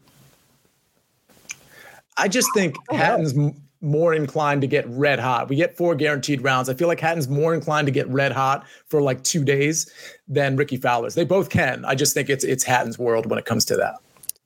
[2.18, 5.48] I just think Hatton's m- more inclined to get red hot.
[5.48, 6.68] We get four guaranteed rounds.
[6.68, 9.90] I feel like Hatton's more inclined to get red hot for like two days
[10.28, 11.16] than Rickie Fowler's.
[11.16, 11.86] They both can.
[11.86, 14.00] I just think it's it's Hatton's world when it comes to that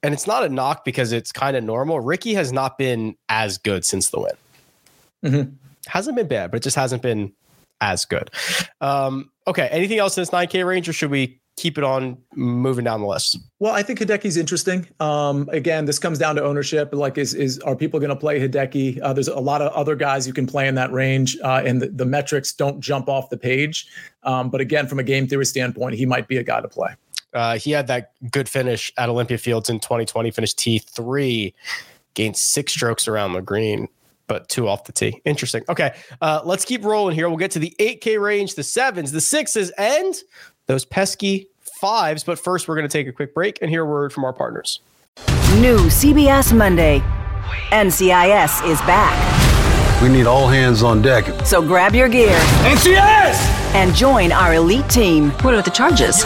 [0.04, 2.00] and it's not a knock because it's kind of normal.
[2.02, 4.32] Rickie has not been as good since the win.
[5.24, 5.52] Mm-hmm.
[5.88, 7.34] Hasn't been bad, but it just hasn't been
[7.82, 8.30] as good.
[8.82, 9.70] Um, okay.
[9.72, 13.08] Anything else in this 9K range, or should we keep it on moving down the
[13.08, 13.38] list?
[13.60, 14.88] Well, I think Hideki's interesting.
[15.00, 16.94] Um, again, this comes down to ownership.
[16.94, 19.00] Like, is is are people going to play Hideki?
[19.02, 21.82] Uh, there's a lot of other guys you can play in that range, uh, and
[21.82, 23.88] the, the, metrics don't jump off the page.
[24.24, 26.96] Um, but again, from a game theory standpoint, he might be a guy to play.
[27.34, 31.54] Uh, he had that good finish at Olympia Fields in 2020, finished T3,
[32.14, 33.88] gained six strokes around the green,
[34.28, 35.22] but two off the tee.
[35.26, 35.64] Interesting.
[35.70, 37.28] Okay, uh, let's keep rolling here.
[37.30, 40.16] We'll get to the 8K range, the sevens, the sixes, and
[40.68, 42.24] those pesky fives.
[42.24, 44.34] But first, we're going to take a quick break and hear a word from our
[44.34, 44.80] partners.
[45.60, 47.04] New CBS Monday.
[47.72, 50.02] NCIS is back.
[50.02, 51.26] We need all hands on deck.
[51.46, 52.38] So grab your gear.
[52.64, 53.36] NCIS!
[53.74, 55.30] And join our elite team.
[55.42, 56.24] What are the charges?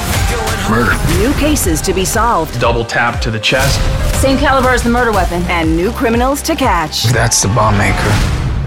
[0.69, 0.91] Murder.
[1.19, 2.59] New cases to be solved.
[2.59, 3.79] Double tap to the chest.
[4.21, 5.41] Same caliber as the murder weapon.
[5.43, 7.03] And new criminals to catch.
[7.05, 8.11] That's the bomb maker.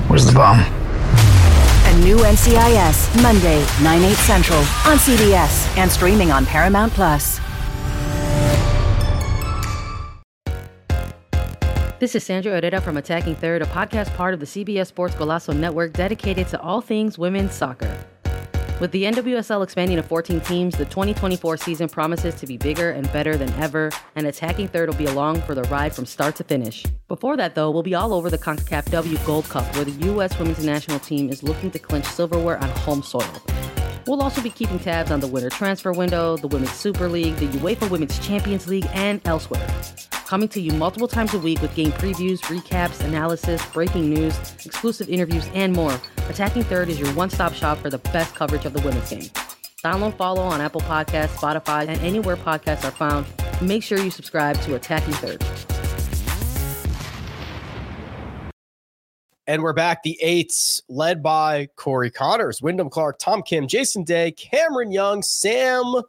[0.09, 0.61] Where's the bomb?
[0.61, 7.41] A new NCIS, Monday, 9, 8 central on CBS and streaming on Paramount Plus.
[11.99, 15.55] This is Sandra Herrera from Attacking Third, a podcast part of the CBS Sports Golazo
[15.55, 17.95] Network dedicated to all things women's soccer.
[18.81, 23.13] With the NWSL expanding to 14 teams, the 2024 season promises to be bigger and
[23.13, 26.45] better than ever, and Attacking Third will be along for the ride from start to
[26.45, 26.87] finish.
[27.07, 30.39] Before that, though, we'll be all over the CONCACAF W Gold Cup, where the U.S.
[30.39, 33.31] women's national team is looking to clinch silverware on home soil.
[34.07, 37.47] We'll also be keeping tabs on the winter transfer window, the Women's Super League, the
[37.59, 39.67] UEFA Women's Champions League, and elsewhere.
[40.27, 45.09] Coming to you multiple times a week with game previews, recaps, analysis, breaking news, exclusive
[45.09, 46.01] interviews, and more.
[46.29, 49.29] Attacking Third is your one stop shop for the best coverage of the women's game.
[49.85, 53.27] Download, follow on Apple Podcasts, Spotify, and anywhere podcasts are found.
[53.61, 55.43] Make sure you subscribe to Attacking Third.
[59.51, 60.05] And we're back.
[60.05, 66.03] The eights, led by Corey Conners, Wyndham Clark, Tom Kim, Jason Day, Cameron Young, Sam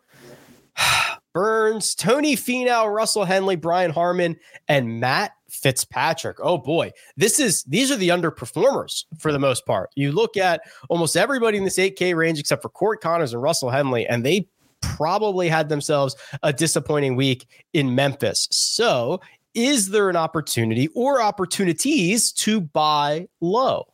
[1.34, 6.38] Burns, Tony Finau, Russell Henley, Brian Harman, and Matt Fitzpatrick.
[6.40, 9.90] Oh boy, this is these are the underperformers for the most part.
[9.96, 13.72] You look at almost everybody in this 8K range except for Corey Conners and Russell
[13.72, 14.48] Henley, and they
[14.82, 18.48] probably had themselves a disappointing week in Memphis.
[18.52, 19.20] So,
[19.54, 23.88] is there an opportunity or opportunities to buy low?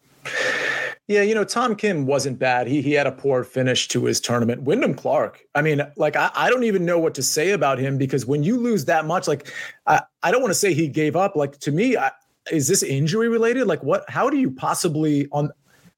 [1.08, 2.68] Yeah, you know, Tom Kim wasn't bad.
[2.68, 4.64] He he had a poor finish to his tournament.
[4.64, 7.98] Wyndham Clark, I mean, like I, I don't even know what to say about him
[7.98, 9.48] because when you lose that much, like
[9.86, 11.38] I, I don't want to say he gave up.
[11.38, 12.12] Like to me, I,
[12.52, 13.68] is this injury related?
[13.68, 14.04] Like what?
[14.10, 15.50] How do you possibly on?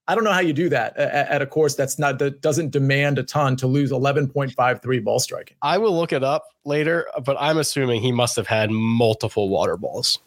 [0.10, 3.20] I don't know how you do that at, a course that's not that doesn't demand
[3.20, 5.56] a ton to lose 11.53 ball striking.
[5.62, 9.78] I will look it up later, but I'm assuming he must have had multiple water
[9.78, 10.18] balls.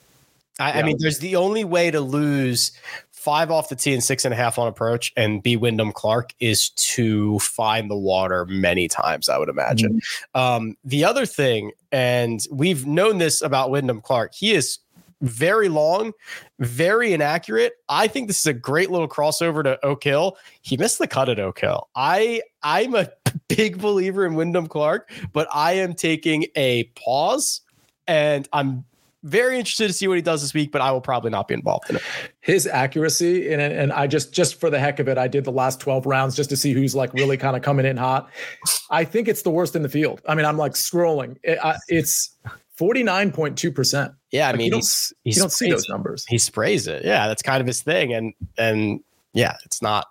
[0.60, 0.78] I, yeah.
[0.78, 2.70] I mean, there's the only way to lose
[3.10, 6.32] five off the tee and six and a half on approach and be Wyndham Clark
[6.38, 9.94] is to find the water many times, I would imagine.
[9.94, 10.40] Mm-hmm.
[10.40, 14.78] Um, the other thing, and we've known this about Wyndham Clark, he is
[15.22, 16.12] very long,
[16.58, 17.74] very inaccurate.
[17.88, 20.36] I think this is a great little crossover to Oak Hill.
[20.60, 21.88] He missed the cut at Oak Hill.
[21.94, 23.08] I I'm a
[23.48, 27.60] big believer in Wyndham Clark, but I am taking a pause
[28.06, 28.84] and I'm
[29.24, 31.54] very interested to see what he does this week, but I will probably not be
[31.54, 32.02] involved in it.
[32.40, 35.52] His accuracy and and I just just for the heck of it, I did the
[35.52, 38.28] last 12 rounds just to see who's like really kind of coming in hot.
[38.90, 40.20] I think it's the worst in the field.
[40.26, 41.36] I mean, I'm like scrolling.
[41.44, 42.36] It, I, it's
[42.78, 44.14] 49.2%.
[44.30, 46.24] Yeah, I like mean, you don't, you don't see those numbers.
[46.26, 47.04] He sprays it.
[47.04, 49.00] Yeah, that's kind of his thing and and
[49.34, 50.06] yeah, it's not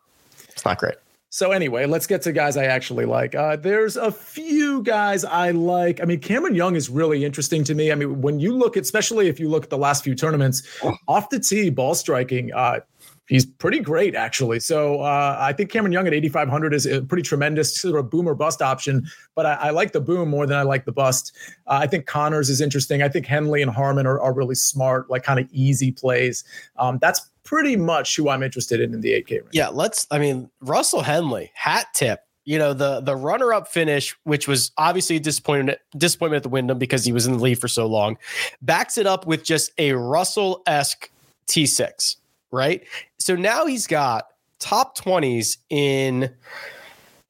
[0.50, 0.96] it's not great.
[1.34, 3.36] So anyway, let's get to guys I actually like.
[3.36, 6.02] Uh, there's a few guys I like.
[6.02, 7.90] I mean, Cameron Young is really interesting to me.
[7.90, 10.62] I mean, when you look, especially if you look at the last few tournaments,
[11.08, 12.82] off the tee ball striking, uh,
[13.28, 14.60] he's pretty great actually.
[14.60, 18.28] So uh, I think Cameron Young at 8,500 is a pretty tremendous sort of boom
[18.28, 19.08] or bust option.
[19.36, 21.36] But I, I like the boom more than I like the bust.
[21.68, 23.02] Uh, I think Conners is interesting.
[23.02, 26.44] I think Henley and Harman are, are really smart, like kind of easy plays.
[26.78, 29.50] Um, that's pretty much who I'm interested in in the 8K range.
[29.52, 30.08] Yeah, let's.
[30.12, 32.22] I mean, Russell Henley, hat tip.
[32.44, 36.50] You know the the runner up finish, which was obviously a disappointment disappointment at the
[36.50, 38.18] Wyndham because he was in the lead for so long,
[38.64, 41.12] backs it up with just a Russell esque
[41.48, 42.16] T6,
[42.52, 42.84] right?
[43.18, 44.26] So now he's got
[44.60, 46.34] top 20s in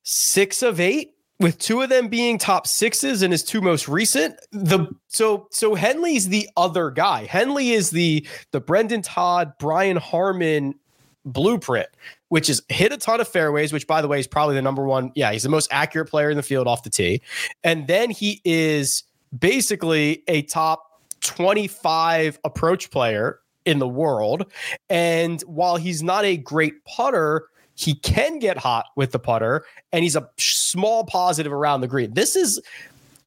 [0.03, 4.35] six of eight with two of them being top sixes in his two most recent.
[4.51, 7.25] The so so henley's the other guy.
[7.25, 10.75] Henley is the the brendon todd brian harman
[11.25, 11.87] blueprint
[12.29, 14.85] which is hit a ton of fairways which by the way is probably the number
[14.85, 15.11] one.
[15.15, 17.21] Yeah he's the most accurate player in the field off the tee.
[17.63, 19.03] And then he is
[19.37, 24.51] basically a top 25 approach player in the world
[24.89, 30.03] and while he's not a great putter he can get hot with the putter, and
[30.03, 32.13] he's a small positive around the green.
[32.13, 32.61] This is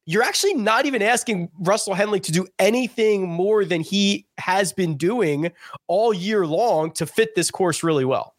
[0.05, 4.97] you're actually not even asking Russell Henley to do anything more than he has been
[4.97, 5.51] doing
[5.87, 8.34] all year long to fit this course really well.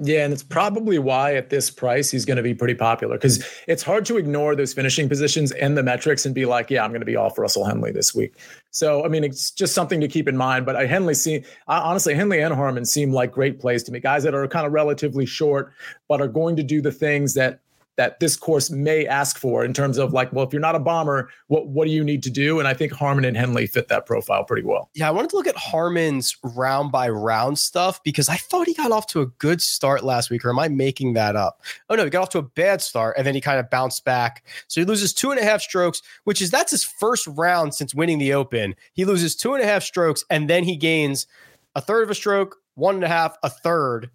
[0.00, 3.44] Yeah, and it's probably why at this price he's going to be pretty popular because
[3.66, 6.90] it's hard to ignore those finishing positions and the metrics and be like, yeah, I'm
[6.90, 8.38] going to be off Russell Henley this week.
[8.70, 10.66] So, I mean, it's just something to keep in mind.
[10.66, 13.98] But I Henley see honestly, Henley and Harman seem like great plays to me.
[13.98, 15.72] Guys that are kind of relatively short,
[16.06, 17.58] but are going to do the things that
[17.98, 20.78] that this course may ask for in terms of like, well, if you're not a
[20.78, 22.60] bomber, what what do you need to do?
[22.60, 24.88] And I think Harman and Henley fit that profile pretty well.
[24.94, 28.72] Yeah, I wanted to look at Harman's round by round stuff because I thought he
[28.72, 31.60] got off to a good start last week, or am I making that up?
[31.90, 34.04] Oh no, he got off to a bad start and then he kind of bounced
[34.04, 34.44] back.
[34.68, 37.96] So he loses two and a half strokes, which is that's his first round since
[37.96, 38.76] winning the Open.
[38.92, 41.26] He loses two and a half strokes and then he gains
[41.74, 44.08] a third of a stroke, one and a half, a third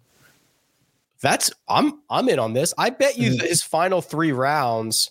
[1.20, 2.74] that's I'm I'm in on this.
[2.78, 3.46] I bet you mm-hmm.
[3.46, 5.10] his final three rounds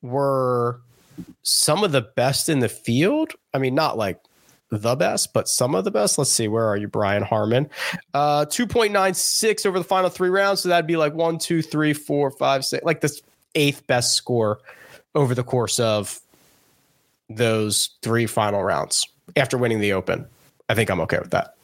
[0.00, 0.80] were
[1.42, 3.32] some of the best in the field.
[3.54, 4.18] I mean, not like
[4.70, 6.16] the best, but some of the best.
[6.16, 7.68] Let's see, where are you, Brian Harman?
[8.14, 10.62] Uh, 2.96 over the final three rounds.
[10.62, 13.20] So that'd be like one, two, three, four, five, six, like the
[13.54, 14.60] eighth best score
[15.14, 16.18] over the course of
[17.28, 20.26] those three final rounds after winning the Open.
[20.68, 21.54] I think I'm okay with that.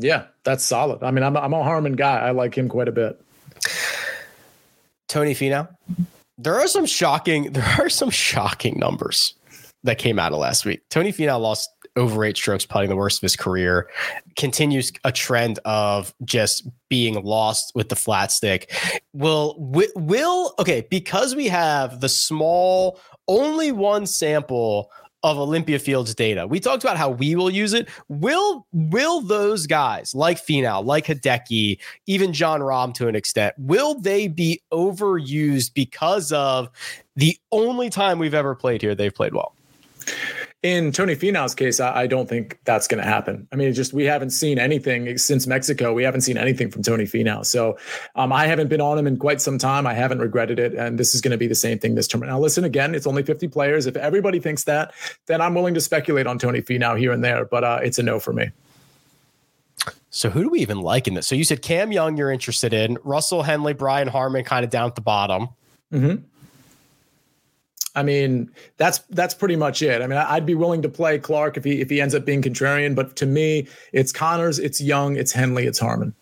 [0.00, 1.02] Yeah, that's solid.
[1.02, 2.18] I mean, I'm, I'm a Harman guy.
[2.18, 3.20] I like him quite a bit.
[5.08, 5.68] Tony Finau.
[6.38, 7.52] There are some shocking.
[7.52, 9.34] There are some shocking numbers
[9.84, 10.82] that came out of last week.
[10.88, 13.88] Tony Finau lost over eight strokes putting the worst of his career.
[14.36, 18.72] Continues a trend of just being lost with the flat stick.
[19.12, 22.98] Will will okay because we have the small
[23.28, 24.90] only one sample
[25.22, 26.46] of Olympia Fields data.
[26.46, 27.88] We talked about how we will use it.
[28.08, 33.94] Will will those guys like Finau, like Hideki, even Jon Rahm to an extent, will
[34.00, 36.70] they be overused because of
[37.16, 39.54] the only time we've ever played here they've played well?
[40.62, 43.48] In Tony Finau's case, I, I don't think that's going to happen.
[43.50, 45.94] I mean, just we haven't seen anything since Mexico.
[45.94, 47.46] We haven't seen anything from Tony Finau.
[47.46, 47.78] So
[48.14, 49.86] um, I haven't been on him in quite some time.
[49.86, 50.74] I haven't regretted it.
[50.74, 52.36] And this is going to be the same thing this tournament.
[52.36, 53.86] Now, listen again, it's only 50 players.
[53.86, 54.92] If everybody thinks that,
[55.26, 58.02] then I'm willing to speculate on Tony Finau here and there, but uh, it's a
[58.02, 58.50] no for me.
[60.10, 61.26] So who do we even like in this?
[61.26, 64.88] So you said Cam Young, you're interested in Russell Henley, Brian Harman, kind of down
[64.88, 65.48] at the bottom.
[65.92, 66.24] Mm-hmm.
[67.94, 70.02] I mean, that's that's pretty much it.
[70.02, 72.42] I mean, I'd be willing to play Clark if he if he ends up being
[72.42, 76.14] contrarian, but to me, it's Conners, it's Young, it's Henley, it's Harman.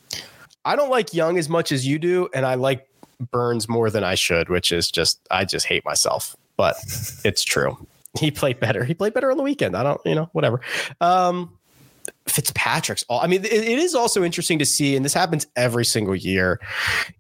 [0.64, 2.88] I don't like Young as much as you do, and I like
[3.30, 6.76] Burns more than I should, which is just I just hate myself, but
[7.24, 7.76] it's true.
[8.18, 8.84] He played better.
[8.84, 9.76] He played better on the weekend.
[9.76, 10.60] I don't, you know, whatever.
[11.00, 11.58] Um,
[12.26, 13.20] Fitzpatrick's all.
[13.20, 16.60] I mean, it, it is also interesting to see, and this happens every single year.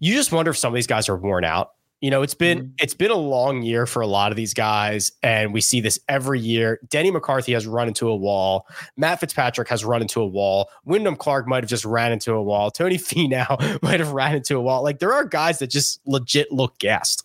[0.00, 2.58] You just wonder if some of these guys are worn out you know, it's been
[2.58, 2.72] mm-hmm.
[2.78, 5.98] it's been a long year for a lot of these guys, and we see this
[6.08, 6.78] every year.
[6.88, 8.66] Denny McCarthy has run into a wall.
[8.96, 10.70] Matt Fitzpatrick has run into a wall.
[10.84, 12.70] Wyndham Clark might have just ran into a wall.
[12.70, 14.82] Tony Finau might have ran into a wall.
[14.82, 17.24] Like there are guys that just legit look gassed.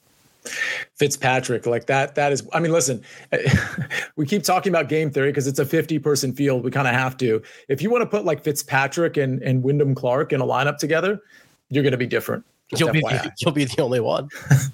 [0.96, 3.02] Fitzpatrick, like that, that is, I mean, listen,
[4.18, 6.66] we keep talking about game theory because it's a 50 person field.
[6.66, 7.42] We kind of have to.
[7.70, 11.22] If you want to put like Fitzpatrick and, and Wyndham Clark in a lineup together,
[11.70, 12.44] you're going to be different.
[12.80, 14.30] You'll be, the, you'll be the only one.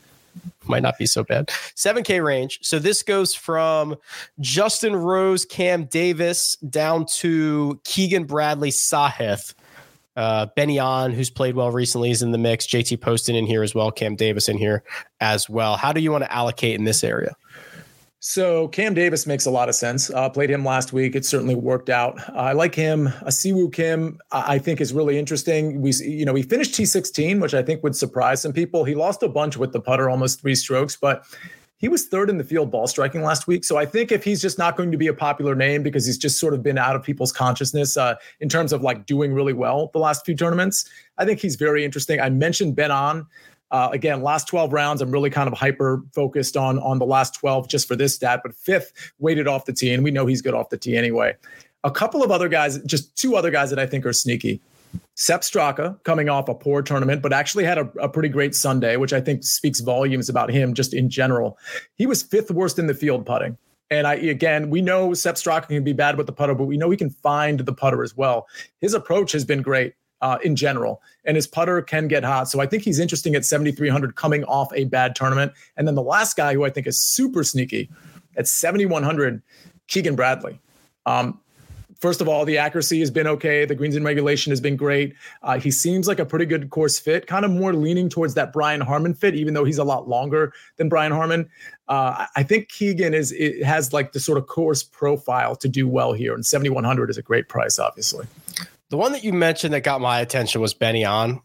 [0.65, 1.47] Might not be so bad.
[1.47, 2.59] 7K range.
[2.61, 3.95] So this goes from
[4.39, 9.55] Justin Rose, Cam Davis down to Keegan Bradley Sahith.
[10.15, 12.67] Uh, Benny On, who's played well recently, is in the mix.
[12.67, 13.89] JT Poston in here as well.
[13.89, 14.83] Cam Davis in here
[15.21, 15.77] as well.
[15.77, 17.35] How do you want to allocate in this area?
[18.21, 20.09] So Cam Davis makes a lot of sense.
[20.09, 21.15] Uh, played him last week.
[21.15, 22.19] It certainly worked out.
[22.29, 23.07] Uh, I like him.
[23.21, 25.81] A Si Woo Kim, I think, is really interesting.
[25.81, 28.83] We, you know, he finished T16, which I think would surprise some people.
[28.83, 31.23] He lost a bunch with the putter, almost three strokes, but
[31.77, 33.63] he was third in the field ball striking last week.
[33.63, 36.17] So I think if he's just not going to be a popular name because he's
[36.17, 39.53] just sort of been out of people's consciousness uh, in terms of like doing really
[39.53, 42.19] well the last few tournaments, I think he's very interesting.
[42.19, 43.25] I mentioned Ben An.
[43.71, 47.35] Uh, again, last 12 rounds, I'm really kind of hyper focused on on the last
[47.35, 50.41] 12 just for this stat, but fifth weighted off the tee, and we know he's
[50.41, 51.35] good off the tee anyway.
[51.83, 54.59] A couple of other guys, just two other guys that I think are sneaky.
[55.15, 58.95] Sepp Straka coming off a poor tournament, but actually had a, a, pretty great Sunday,
[58.95, 61.57] which I think speaks volumes about him just in general.
[61.95, 63.57] He was fifth worst in the field putting.
[63.91, 66.77] And I again, we know Sepp Straka can be bad with the putter, but we
[66.77, 68.47] know he can find the putter as well.
[68.79, 72.49] His approach has been great uh, in general, and his putter can get hot.
[72.49, 75.53] So I think he's interesting at 7,300 coming off a bad tournament.
[75.77, 77.89] And then the last guy who I think is super sneaky
[78.35, 79.41] at 7,100,
[79.87, 80.59] Keegan Bradley.
[81.05, 81.39] Um,
[81.99, 83.65] first of all, the accuracy has been okay.
[83.65, 85.15] The greens in regulation has been great.
[85.43, 88.53] Uh, he seems like a pretty good course fit, kind of more leaning towards that
[88.53, 91.49] Brian Harman fit, even though he's a lot longer than Brian Harman.
[91.87, 96.13] Uh, I think Keegan is has like the sort of course profile to do well
[96.13, 98.27] here, and 7,100 is a great price, obviously.
[98.89, 101.41] The one that you mentioned that got my attention was Benny On.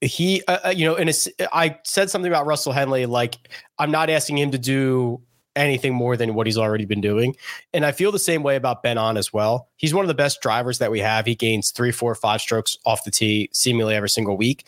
[0.00, 1.12] He, uh, uh you know, in a,
[1.52, 3.36] I said something about Russell Henley, like
[3.78, 5.20] I'm not asking him to do
[5.56, 7.36] anything more than what he's already been doing.
[7.74, 9.68] And I feel the same way about Ben An as well.
[9.76, 11.26] He's one of the best drivers that we have.
[11.26, 14.64] He gains three, four, five strokes off the tee seemingly every single week.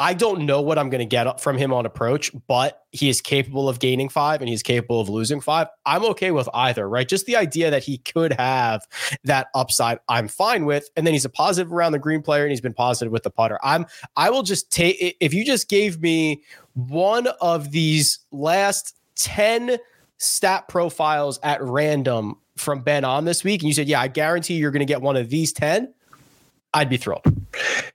[0.00, 3.20] I don't know what I'm going to get from him on approach, but he is
[3.20, 5.66] capable of gaining five and he's capable of losing five.
[5.84, 7.08] I'm okay with either, right?
[7.08, 8.86] Just the idea that he could have
[9.24, 10.88] that upside, I'm fine with.
[10.96, 13.30] And then he's a positive around the green player and he's been positive with the
[13.30, 13.58] putter.
[13.62, 13.86] I'm,
[14.16, 16.42] I will just take, if you just gave me
[16.74, 19.78] one of these last 10
[20.18, 24.54] stat profiles at random from Ben An this week, and you said, yeah, I guarantee
[24.54, 25.92] you're going to get one of these 10,
[26.72, 27.24] I'd be thrilled.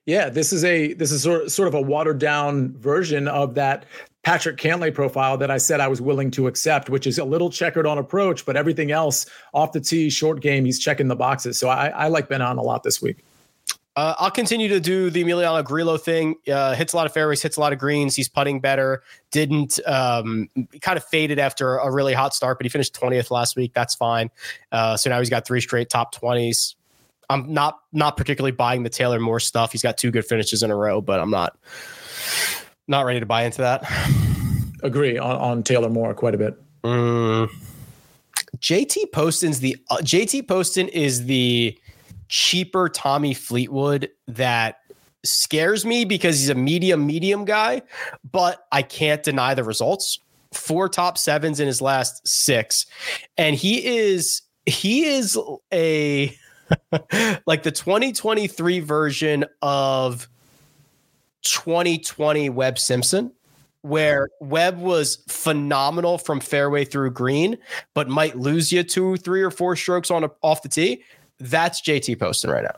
[0.06, 3.86] Yeah, this is a this is sort sort of a watered down version of that
[4.24, 7.50] Patrick Cantlay profile that I said I was willing to accept, which is a little
[7.50, 11.60] checkered on approach, but everything else off the tee, short game, he's checking the boxes.
[11.60, 13.24] So I, I like Ben An a lot this week.
[13.96, 16.36] Uh, I'll continue to do the Emiliano Grillo thing.
[16.52, 18.16] Uh, hits a lot of fairways, hits a lot of greens.
[18.16, 19.04] He's putting better.
[19.30, 20.50] Didn't um,
[20.82, 23.74] kind of faded after a really hot start, but he finished 20th last week.
[23.74, 24.32] That's fine.
[24.72, 26.76] Uh, so now he's got three straight top 20s.
[27.30, 29.72] I'm not not particularly buying the Taylor Moore stuff.
[29.72, 31.58] He's got two good finishes in a row, but I'm not
[32.88, 33.84] not ready to buy into that.
[34.84, 36.56] Agree on, on Taylor Moore quite a bit.
[36.84, 37.50] Mm.
[38.58, 41.78] JT Poston's the uh, JT Poston is the
[42.28, 44.80] cheaper Tommy Fleetwood that
[45.26, 47.82] scares me because he's a medium medium guy,
[48.30, 50.20] but I can't deny the results.
[50.54, 52.86] four top sevens in his last six,
[53.38, 55.38] and he is he is
[55.74, 56.38] a
[57.46, 60.28] like the 2023 version of
[61.44, 63.32] 2020 Webb Simpson,
[63.82, 67.58] where Webb was phenomenal from fairway through green,
[67.94, 71.04] but might lose you two, three, or four strokes on a, off the tee.
[71.40, 72.76] That's JT Poston right now.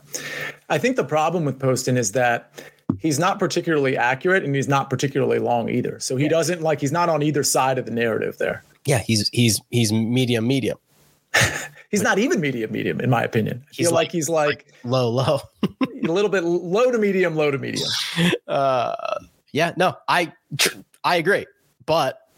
[0.68, 2.52] I think the problem with Poston is that
[2.98, 6.00] he's not particularly accurate and he's not particularly long either.
[6.00, 6.30] So he yeah.
[6.30, 8.64] doesn't like he's not on either side of the narrative there.
[8.84, 10.78] Yeah, he's he's he's medium medium.
[11.90, 13.64] he's not even medium medium in my opinion.
[13.68, 15.40] I feel like, like, he's like, like low low.
[15.82, 17.88] a little bit low to medium, low to medium.
[18.48, 19.18] Uh
[19.52, 20.32] yeah, no, I
[21.02, 21.46] I agree.
[21.84, 22.28] But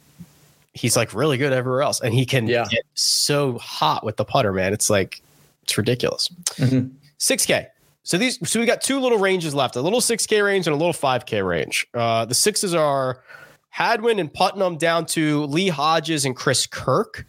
[0.73, 2.65] he's like really good everywhere else and he can yeah.
[2.71, 4.73] get so hot with the putter, man.
[4.73, 5.21] It's like
[5.63, 6.29] it's ridiculous.
[6.57, 6.95] Mm-hmm.
[7.19, 7.67] 6K.
[8.05, 10.79] So these, so we got two little ranges left: a little 6K range and a
[10.79, 11.87] little 5K range.
[11.93, 13.23] Uh, the sixes are
[13.69, 17.27] Hadwin and Putnam down to Lee Hodges and Chris Kirk.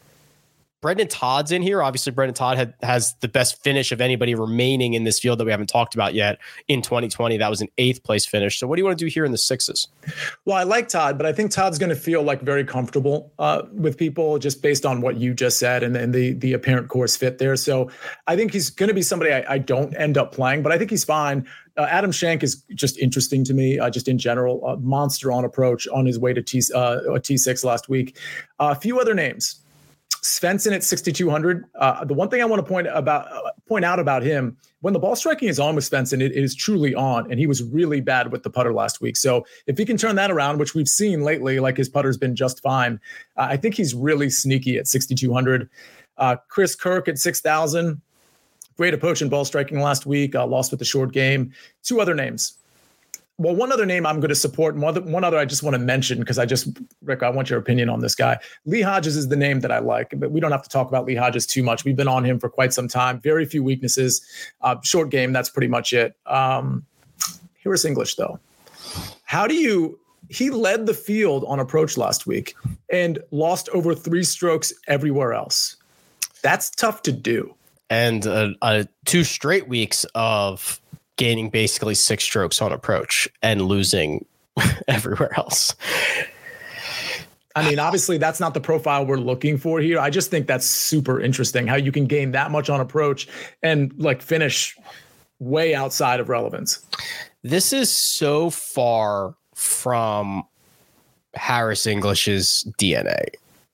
[0.81, 1.83] Brendon Todd's in here.
[1.83, 5.45] Obviously, Brendon Todd had, has the best finish of anybody remaining in this field that
[5.45, 7.37] we haven't talked about yet in 2020.
[7.37, 8.57] That was an eighth place finish.
[8.57, 9.89] So, what do you want to do here in the sixes?
[10.45, 13.63] Well, I like Todd, but I think Todd's going to feel like very comfortable uh,
[13.73, 17.17] with people just based on what you just said and, and the the apparent course
[17.17, 17.57] fit there.
[17.57, 17.91] So,
[18.27, 20.77] I think he's going to be somebody I, I, don't end up playing, but I
[20.77, 21.45] think he's fine.
[21.77, 24.65] Uh, Adam Schenk is just interesting to me, uh, just in general.
[24.65, 28.17] A monster on approach on his way to T uh, T6 last week.
[28.59, 29.59] a few other names.
[30.21, 31.65] Svensson at 6,200.
[31.75, 34.93] Uh, the one thing I want to point about uh, point out about him when
[34.93, 37.63] the ball striking is on with Svensson, it, it is truly on, and he was
[37.63, 39.17] really bad with the putter last week.
[39.17, 42.35] So if he can turn that around, which we've seen lately, like his putter's been
[42.35, 42.99] just fine,
[43.37, 45.69] uh, I think he's really sneaky at 6,200.
[46.17, 48.01] Uh, Chris Kirk at 6,000.
[48.77, 50.35] Great approach and ball striking last week.
[50.35, 51.53] Uh, lost with the short game.
[51.83, 52.57] Two other names
[53.39, 55.63] well, one other name I'm going to support, and one other, one other I just
[55.63, 56.67] want to mention because I just,
[57.01, 58.37] Rick, I want your opinion on this guy.
[58.65, 61.05] Lee Hodges is the name that I like, but we don't have to talk about
[61.05, 61.85] Lee Hodges too much.
[61.85, 63.21] We've been on him for quite some time.
[63.21, 64.21] Very few weaknesses.
[64.61, 66.17] Uh, short game, that's pretty much it.
[66.25, 66.85] Um,
[67.63, 68.39] Harris English, though.
[69.23, 69.97] How do you?
[70.27, 72.55] He led the field on approach last week
[72.91, 75.77] and lost over three strokes everywhere else.
[76.43, 77.55] That's tough to do.
[77.89, 80.79] And uh, uh, two straight weeks of
[81.19, 84.25] gaining basically six strokes on approach and losing
[84.87, 85.75] everywhere else.
[87.55, 89.99] I mean, obviously, that's not the profile we're looking for here.
[89.99, 93.27] I just think that's super interesting how you can gain that much on approach
[93.61, 94.77] and like finish
[95.39, 96.79] way outside of relevance.
[97.43, 100.43] This is so far from
[101.33, 103.25] Harris English's DNA,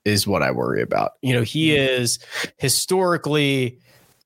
[0.03, 1.13] is what I worry about.
[1.21, 2.01] You know, he mm-hmm.
[2.01, 2.17] is
[2.57, 3.77] historically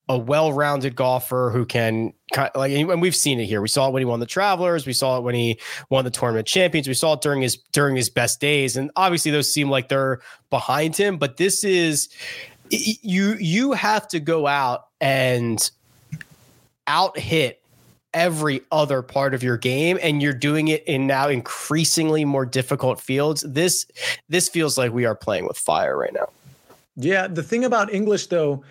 [0.10, 2.12] a well-rounded golfer who can
[2.56, 3.62] like and we've seen it here.
[3.62, 6.12] We saw it when he won the Travelers, we saw it when he won the
[6.12, 9.70] tournament champions, we saw it during his during his best days and obviously those seem
[9.70, 12.10] like they're behind him, but this is
[12.72, 15.70] you you have to go out and
[16.88, 17.62] out hit
[18.16, 23.00] every other part of your game and you're doing it in now increasingly more difficult
[23.00, 23.44] fields.
[23.48, 23.86] This
[24.28, 26.30] this feels like we are playing with fire right now.
[26.96, 28.64] Yeah, the thing about English though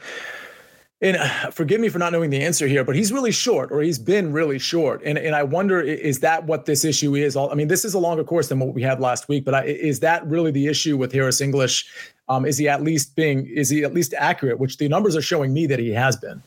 [1.00, 3.80] and uh, forgive me for not knowing the answer here, but he's really short, or
[3.80, 5.00] he's been really short.
[5.04, 7.36] And and I wonder, is that what this issue is?
[7.36, 9.64] I mean, this is a longer course than what we had last week, but I,
[9.64, 11.88] is that really the issue with Harris English?
[12.28, 13.46] Um, is he at least being?
[13.46, 14.58] Is he at least accurate?
[14.58, 16.42] Which the numbers are showing me that he has been.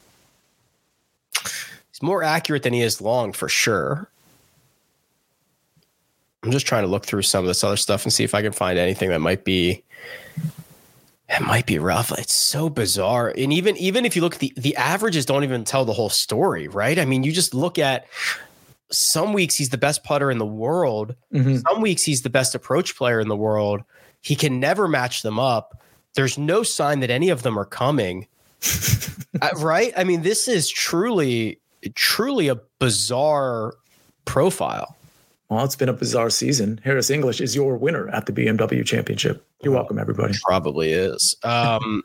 [1.43, 4.09] He's more accurate than he is long, for sure.
[6.43, 8.41] I'm just trying to look through some of this other stuff and see if I
[8.41, 9.83] can find anything that might be
[11.31, 12.11] it might be rough.
[12.17, 13.33] It's so bizarre.
[13.35, 16.09] And even even if you look at the the averages don't even tell the whole
[16.09, 16.99] story, right?
[16.99, 18.05] I mean, you just look at
[18.91, 21.15] some weeks he's the best putter in the world.
[21.33, 21.57] Mm-hmm.
[21.57, 23.81] Some weeks he's the best approach player in the world.
[24.21, 25.81] He can never match them up.
[26.15, 28.27] There's no sign that any of them are coming.
[29.41, 29.93] uh, right?
[29.95, 31.59] I mean, this is truly
[31.95, 33.73] truly a bizarre
[34.25, 34.97] profile.
[35.51, 36.79] Well, it's been a bizarre season.
[36.81, 39.45] Harris English is your winner at the BMW Championship.
[39.61, 40.33] You're welcome, everybody.
[40.41, 41.35] Probably is.
[41.43, 42.03] Um,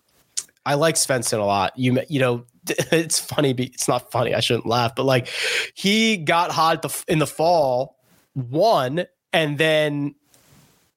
[0.65, 1.73] I like Svensson a lot.
[1.79, 3.53] You you know, it's funny.
[3.53, 4.35] It's not funny.
[4.35, 5.29] I shouldn't laugh, but like
[5.75, 8.01] he got hot the, in the fall,
[8.35, 10.17] won, and then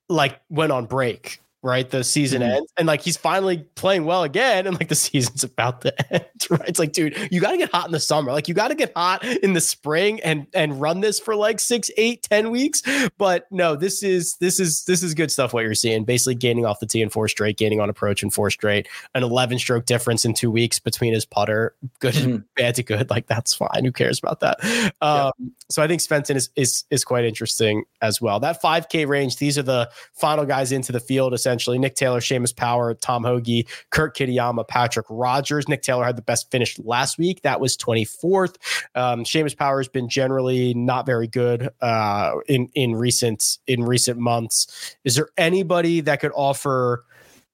[0.08, 1.90] like went on break right?
[1.90, 2.52] The season mm-hmm.
[2.52, 6.26] ends and like he's finally playing well again and like the season's about to end,
[6.50, 6.68] right?
[6.68, 8.32] It's like, dude, you got to get hot in the summer.
[8.32, 11.60] Like you got to get hot in the spring and and run this for like
[11.60, 12.82] six, eight, ten weeks.
[13.18, 15.54] But no, this is this is this is good stuff.
[15.54, 18.30] What you're seeing, basically gaining off the tee in four straight, gaining on approach in
[18.30, 22.38] four straight, an 11 stroke difference in two weeks between his putter, good mm-hmm.
[22.56, 23.10] bad to good.
[23.10, 23.84] Like that's fine.
[23.84, 24.64] Who cares about that?
[25.02, 25.48] Um, yeah.
[25.70, 28.40] So I think Svensson is is is quite interesting as well.
[28.40, 29.38] That 5K range.
[29.38, 31.34] These are the final guys into the field.
[31.34, 31.80] Essentially essentially.
[31.80, 35.68] Nick Taylor, Seamus Power, Tom Hoge, Kurt Kitayama, Patrick Rodgers.
[35.68, 37.42] Nick Taylor had the best finish last week.
[37.42, 38.56] That was 24th.
[38.94, 44.20] Um, Seamus Power has been generally not very good uh, in in recent in recent
[44.20, 44.96] months.
[45.04, 47.04] Is there anybody that could offer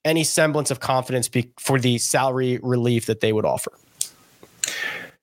[0.03, 3.71] any semblance of confidence be- for the salary relief that they would offer?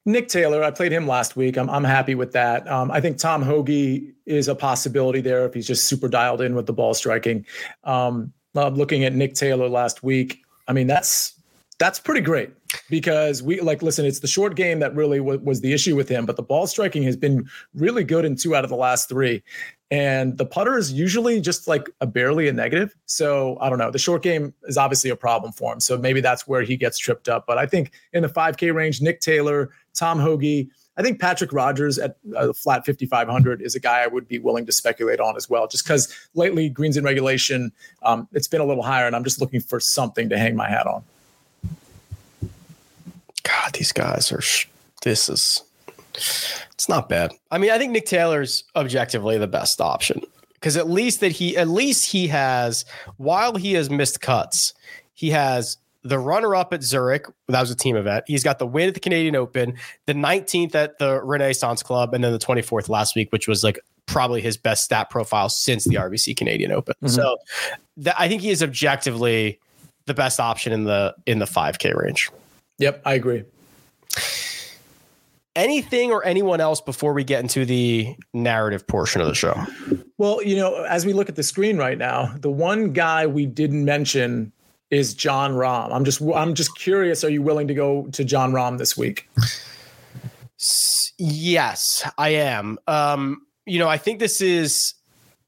[0.05, 1.57] Nick Taylor, I played him last week.
[1.57, 2.69] I'm, I'm happy with that.
[2.69, 6.57] Um, I think Tom Hoge is a possibility there if he's just super dialed in
[6.57, 7.47] with the ball striking.
[7.85, 10.43] Um, Uh, I'm looking at Nick Taylor last week.
[10.69, 11.35] I mean, that's
[11.79, 12.51] that's pretty great
[12.91, 14.05] because we like listen.
[14.05, 16.67] It's the short game that really w- was the issue with him, but the ball
[16.67, 19.43] striking has been really good in two out of the last three.
[19.91, 22.95] And the putter is usually just like a barely a negative.
[23.07, 23.91] So I don't know.
[23.91, 25.81] The short game is obviously a problem for him.
[25.81, 27.45] So maybe that's where he gets tripped up.
[27.47, 31.99] But I think in the 5K range, Nick Taylor, Tom Hoge, I think Patrick Rodgers
[31.99, 35.49] at a flat 5,500 is a guy I would be willing to speculate on as
[35.49, 37.73] well, just because lately greens in regulation,
[38.03, 40.69] um, it's been a little higher, and I'm just looking for something to hang my
[40.69, 41.03] hat on.
[43.43, 44.43] God, these guys are.
[45.03, 45.63] This is.
[46.15, 47.33] It's not bad.
[47.51, 50.21] I mean, I think Nick Taylor's objectively the best option
[50.55, 52.85] because at least that he, at least he has,
[53.17, 54.75] while he has missed cuts,
[55.15, 57.27] he has the runner up at Zurich.
[57.49, 58.25] That was a team event.
[58.27, 59.75] He's got the win at the Canadian Open,
[60.07, 63.79] the 19th at the Renaissance Club, and then the 24th last week, which was like
[64.07, 66.95] probably his best stat profile since the RBC Canadian Open.
[67.03, 67.15] Mm-hmm.
[67.15, 67.37] So
[68.03, 69.61] th- I think he is objectively
[70.07, 72.31] the best option in the in the 5K range.
[72.79, 73.45] Yep, I agree.
[75.55, 79.55] Anything or anyone else before we get into the narrative portion of the show?
[80.17, 83.45] Well, you know, as we look at the screen right now, the one guy we
[83.45, 84.51] didn't mention
[84.93, 85.93] is Jon Rahm.
[85.93, 87.25] I'm just I'm just curious.
[87.25, 89.29] Are you willing to go to Jon Rahm this week?
[91.19, 92.79] Yes, I am.
[92.87, 94.95] Um, you know, I think this is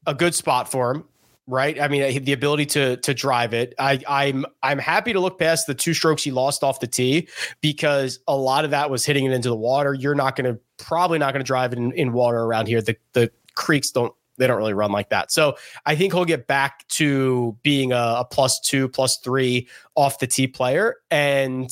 [0.05, 1.05] a good spot for him
[1.47, 1.79] right?
[1.79, 3.73] I mean, the ability to to drive it.
[3.77, 7.27] I, I'm I'm happy to look past the two strokes he lost off the tee
[7.61, 9.93] because a lot of that was hitting it into the water.
[9.93, 12.81] You're not going to probably not going to drive it in, in water around here.
[12.81, 15.31] The the creeks don't they don't really run like that.
[15.31, 15.55] So
[15.85, 20.27] I think he'll get back to being a, a plus two, plus three off the
[20.27, 21.69] tee player, and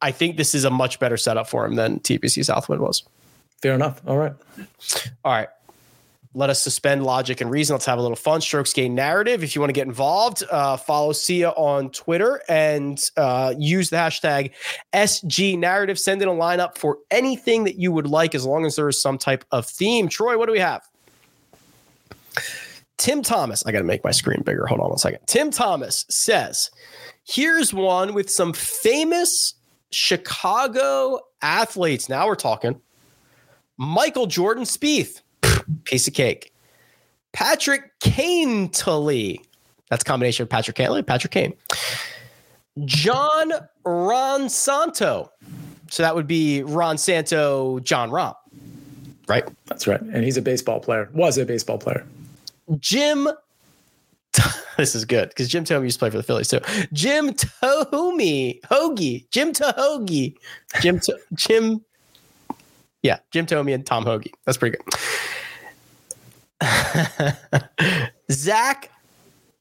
[0.00, 3.02] I think this is a much better setup for him than TPC Southwind was.
[3.60, 4.00] Fair enough.
[4.06, 4.32] All right.
[5.24, 5.48] All right
[6.34, 7.74] let us suspend logic and reason.
[7.74, 8.40] Let's have a little fun.
[8.40, 9.42] Strokes gain narrative.
[9.42, 13.96] If you want to get involved, uh, follow Sia on Twitter and uh, use the
[13.96, 14.52] hashtag
[14.92, 15.98] SG narrative.
[15.98, 19.02] Send in a lineup for anything that you would like, as long as there is
[19.02, 20.08] some type of theme.
[20.08, 20.87] Troy, what do we have?
[22.96, 23.64] Tim Thomas.
[23.66, 24.66] I got to make my screen bigger.
[24.66, 25.20] Hold on one second.
[25.26, 26.70] Tim Thomas says,
[27.24, 29.54] "Here's one with some famous
[29.90, 32.08] Chicago athletes.
[32.08, 32.80] Now we're talking."
[33.76, 35.22] Michael Jordan Spieth
[35.84, 36.52] piece of cake.
[37.32, 39.40] Patrick Cantlay.
[39.88, 41.54] That's a combination of Patrick Cantlay and Patrick Kane.
[42.84, 43.52] John
[43.84, 45.30] Ron Santo.
[45.90, 48.34] So that would be Ron Santo, Jon Rahm.
[49.26, 49.44] Right?
[49.66, 50.00] That's right.
[50.00, 51.08] And he's a baseball player.
[51.12, 52.04] Was a baseball player.
[52.78, 53.28] Jim
[54.76, 56.60] this is good because Jim Thome used to play for the Phillies too.
[56.92, 60.36] Jim Thome, Hoagie, Jim Tahogie,
[60.80, 61.84] Jim to, Jim,
[63.02, 64.30] yeah, Jim Thome and Tom Hoge.
[64.44, 64.84] That's pretty good.
[68.32, 68.90] Zach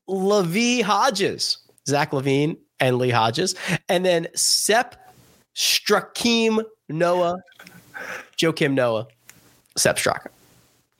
[0.07, 3.55] Levy Hodges, Zach Levine and Lee Hodges,
[3.89, 5.13] and then Sep
[5.55, 7.37] Strakim Noah,
[8.37, 9.07] Joakim Noah,
[9.75, 10.27] Sep Straka.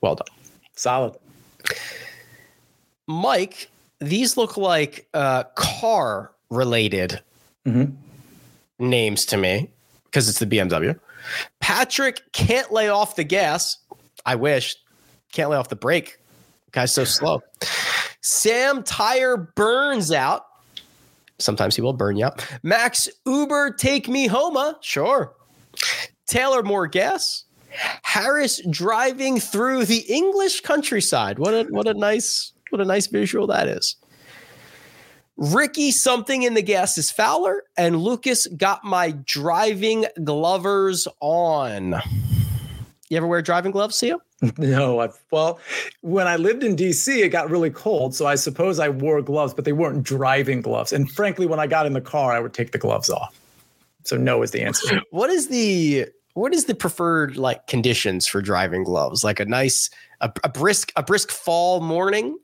[0.00, 0.28] Well done.
[0.76, 1.16] Solid.
[3.08, 7.20] Mike, these look like uh, car related
[7.66, 7.94] mm-hmm.
[8.78, 9.70] names to me
[10.04, 10.98] because it's the BMW.
[11.60, 13.78] Patrick can't lay off the gas.
[14.24, 14.76] I wish
[15.32, 16.18] can't lay off the brake.
[16.72, 17.42] Guy's so slow.
[18.20, 20.44] Sam Tire burns out.
[21.38, 22.46] Sometimes he will burn you out.
[22.62, 24.74] Max Uber take me home.
[24.80, 25.32] Sure.
[26.26, 27.44] Taylor more gas.
[28.02, 31.38] Harris driving through the English countryside.
[31.38, 33.96] What a what a nice what a nice visual that is.
[35.36, 41.94] Ricky something in the gas is Fowler and Lucas got my driving glovers on.
[43.08, 44.16] You ever wear driving gloves, Sia?
[44.56, 45.58] No, I, well,
[46.02, 49.52] when I lived in DC, it got really cold, so I suppose I wore gloves,
[49.52, 50.92] but they weren't driving gloves.
[50.92, 53.36] And frankly, when I got in the car, I would take the gloves off.
[54.04, 55.00] So no is the answer.
[55.10, 59.24] what is the what is the preferred like conditions for driving gloves?
[59.24, 59.90] Like a nice
[60.20, 62.38] a, a brisk a brisk fall morning?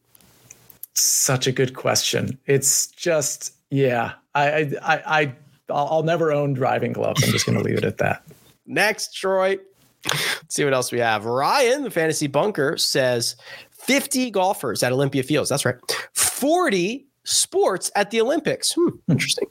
[0.95, 2.39] Such a good question.
[2.47, 4.13] It's just yeah.
[4.35, 5.35] I I I,
[5.71, 7.23] I'll never own driving gloves.
[7.25, 8.23] I'm just going to leave it at that.
[8.67, 9.59] Next, Troy.
[10.07, 11.25] Let's see what else we have.
[11.25, 13.37] Ryan, the fantasy bunker, says
[13.71, 15.49] 50 golfers at Olympia Fields.
[15.49, 15.77] That's right.
[16.13, 18.73] 40 sports at the Olympics.
[18.73, 19.49] Hmm, interesting.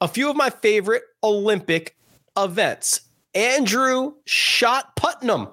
[0.00, 1.96] A few of my favorite Olympic
[2.36, 3.02] events.
[3.34, 5.48] Andrew Shot Putnam.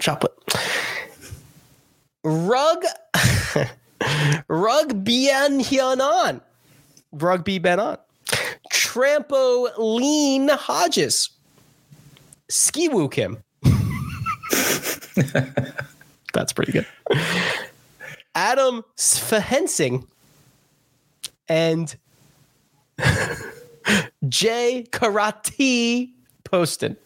[0.00, 0.32] Shot put.
[2.24, 2.84] Rug
[4.48, 6.40] Rugby Hyanon.
[7.12, 7.98] Rugby Benon.
[8.72, 11.30] Trampoline Hodges.
[12.48, 13.38] Ski Woo Kim.
[16.32, 16.86] That's pretty good.
[18.34, 20.06] Adam Svehensing
[21.48, 21.96] and
[24.28, 26.10] Jay Karate
[26.44, 26.96] Poston.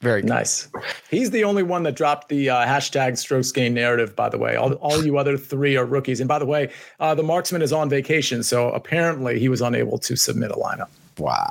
[0.00, 0.28] Very good.
[0.28, 0.68] nice.
[1.10, 4.54] He's the only one that dropped the uh, hashtag strokes gain narrative, by the way.
[4.54, 6.20] All, all you other three are rookies.
[6.20, 6.70] And by the way,
[7.00, 8.44] uh, the marksman is on vacation.
[8.44, 10.88] So apparently he was unable to submit a lineup.
[11.18, 11.48] Wow.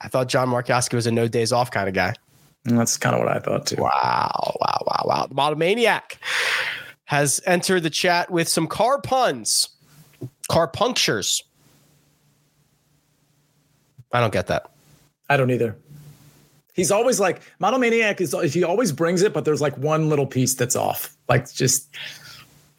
[0.00, 2.14] I thought John Markowski was a no days off kind of guy.
[2.66, 3.82] And that's kind of what I thought too.
[3.82, 5.26] Wow, wow, wow, wow.
[5.26, 6.18] The Model Maniac
[7.06, 9.68] has entered the chat with some car puns,
[10.48, 11.42] car punctures.
[14.12, 14.70] I don't get that.
[15.28, 15.76] I don't either.
[16.74, 20.26] He's always like Model Maniac is he always brings it, but there's like one little
[20.26, 21.16] piece that's off.
[21.28, 21.88] Like just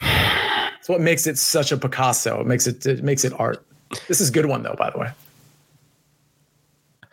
[0.02, 2.41] it's what makes it such a Picasso.
[2.41, 3.66] It makes it it makes it art.
[4.10, 5.12] This is a good one though, by the way.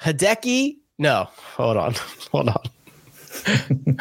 [0.01, 1.95] Hideki, no, hold on,
[2.33, 2.63] hold on.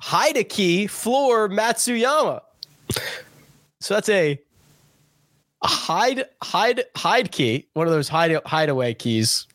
[0.00, 2.40] Hideki floor Matsuyama.
[3.80, 4.40] So that's a,
[5.62, 9.46] a hide hide hide key, one of those hide hideaway keys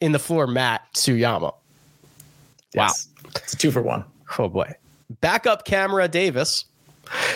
[0.00, 1.54] in the floor Matt Suyama.
[2.74, 3.08] Yes.
[3.24, 3.30] Wow.
[3.36, 4.04] It's a two for one.
[4.38, 4.72] Oh boy.
[5.20, 6.64] Backup camera Davis.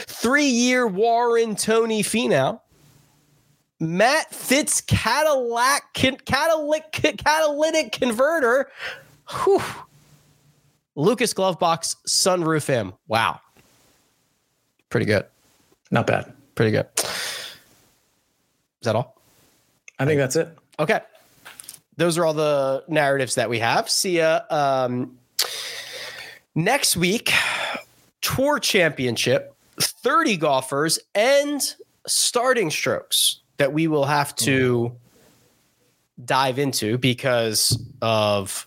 [0.06, 2.60] Three year Warren Tony Finau.
[3.80, 8.70] Matt Fitz Cadillac catalytic, catalytic converter.
[9.44, 9.62] Whew.
[10.96, 12.94] Lucas Glovebox sunroof M.
[13.08, 13.40] Wow.
[14.90, 15.26] Pretty good.
[15.90, 16.32] Not bad.
[16.54, 16.86] Pretty good.
[16.96, 17.56] Is
[18.82, 19.20] that all?
[19.98, 20.56] I think that's it.
[20.78, 21.00] Okay.
[21.96, 23.88] Those are all the narratives that we have.
[23.88, 25.18] See ya um,
[26.54, 27.32] next week.
[28.20, 31.60] Tour championship, 30 golfers, and
[32.06, 34.96] starting strokes that we will have to
[36.24, 38.66] dive into because of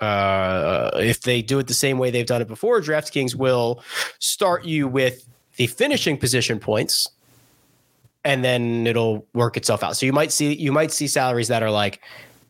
[0.00, 3.82] uh, if they do it the same way they've done it before, DraftKings will
[4.18, 7.08] start you with the finishing position points,
[8.24, 9.96] and then it'll work itself out.
[9.96, 12.00] So you might see you might see salaries that are like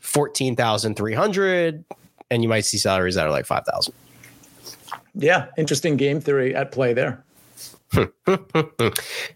[0.05, 1.84] fourteen thousand three hundred,
[2.30, 3.94] and you might see salaries that are like five thousand.
[5.14, 7.24] Yeah, interesting game theory at play there.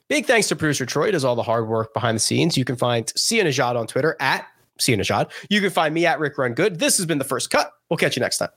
[0.09, 1.11] Big thanks to producer Troy.
[1.11, 2.57] Does all the hard work behind the scenes.
[2.57, 4.47] You can find Sia Nejad on Twitter at
[4.79, 5.31] Sia Nejad.
[5.49, 6.79] You can find me at Rick Run Good.
[6.79, 7.71] This has been the first cut.
[7.89, 8.51] We'll catch you next time.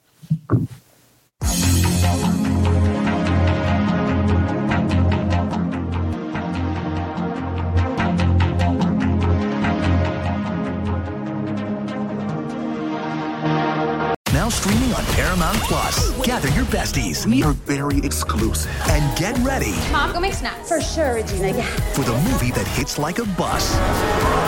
[14.52, 16.12] Streaming on Paramount Plus.
[16.26, 17.26] Gather your besties.
[17.26, 18.72] We are very exclusive.
[18.90, 19.76] And get ready.
[19.92, 20.68] Mom, go make snacks.
[20.68, 21.66] For sure, Regina, yeah.
[21.94, 23.74] For the movie that hits like a bus.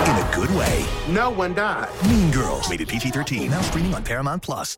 [0.08, 0.86] In a good way.
[1.10, 1.90] No one died.
[2.08, 2.70] Mean Girls.
[2.70, 3.50] Rated PG 13.
[3.50, 4.72] Now streaming on Paramount Plus.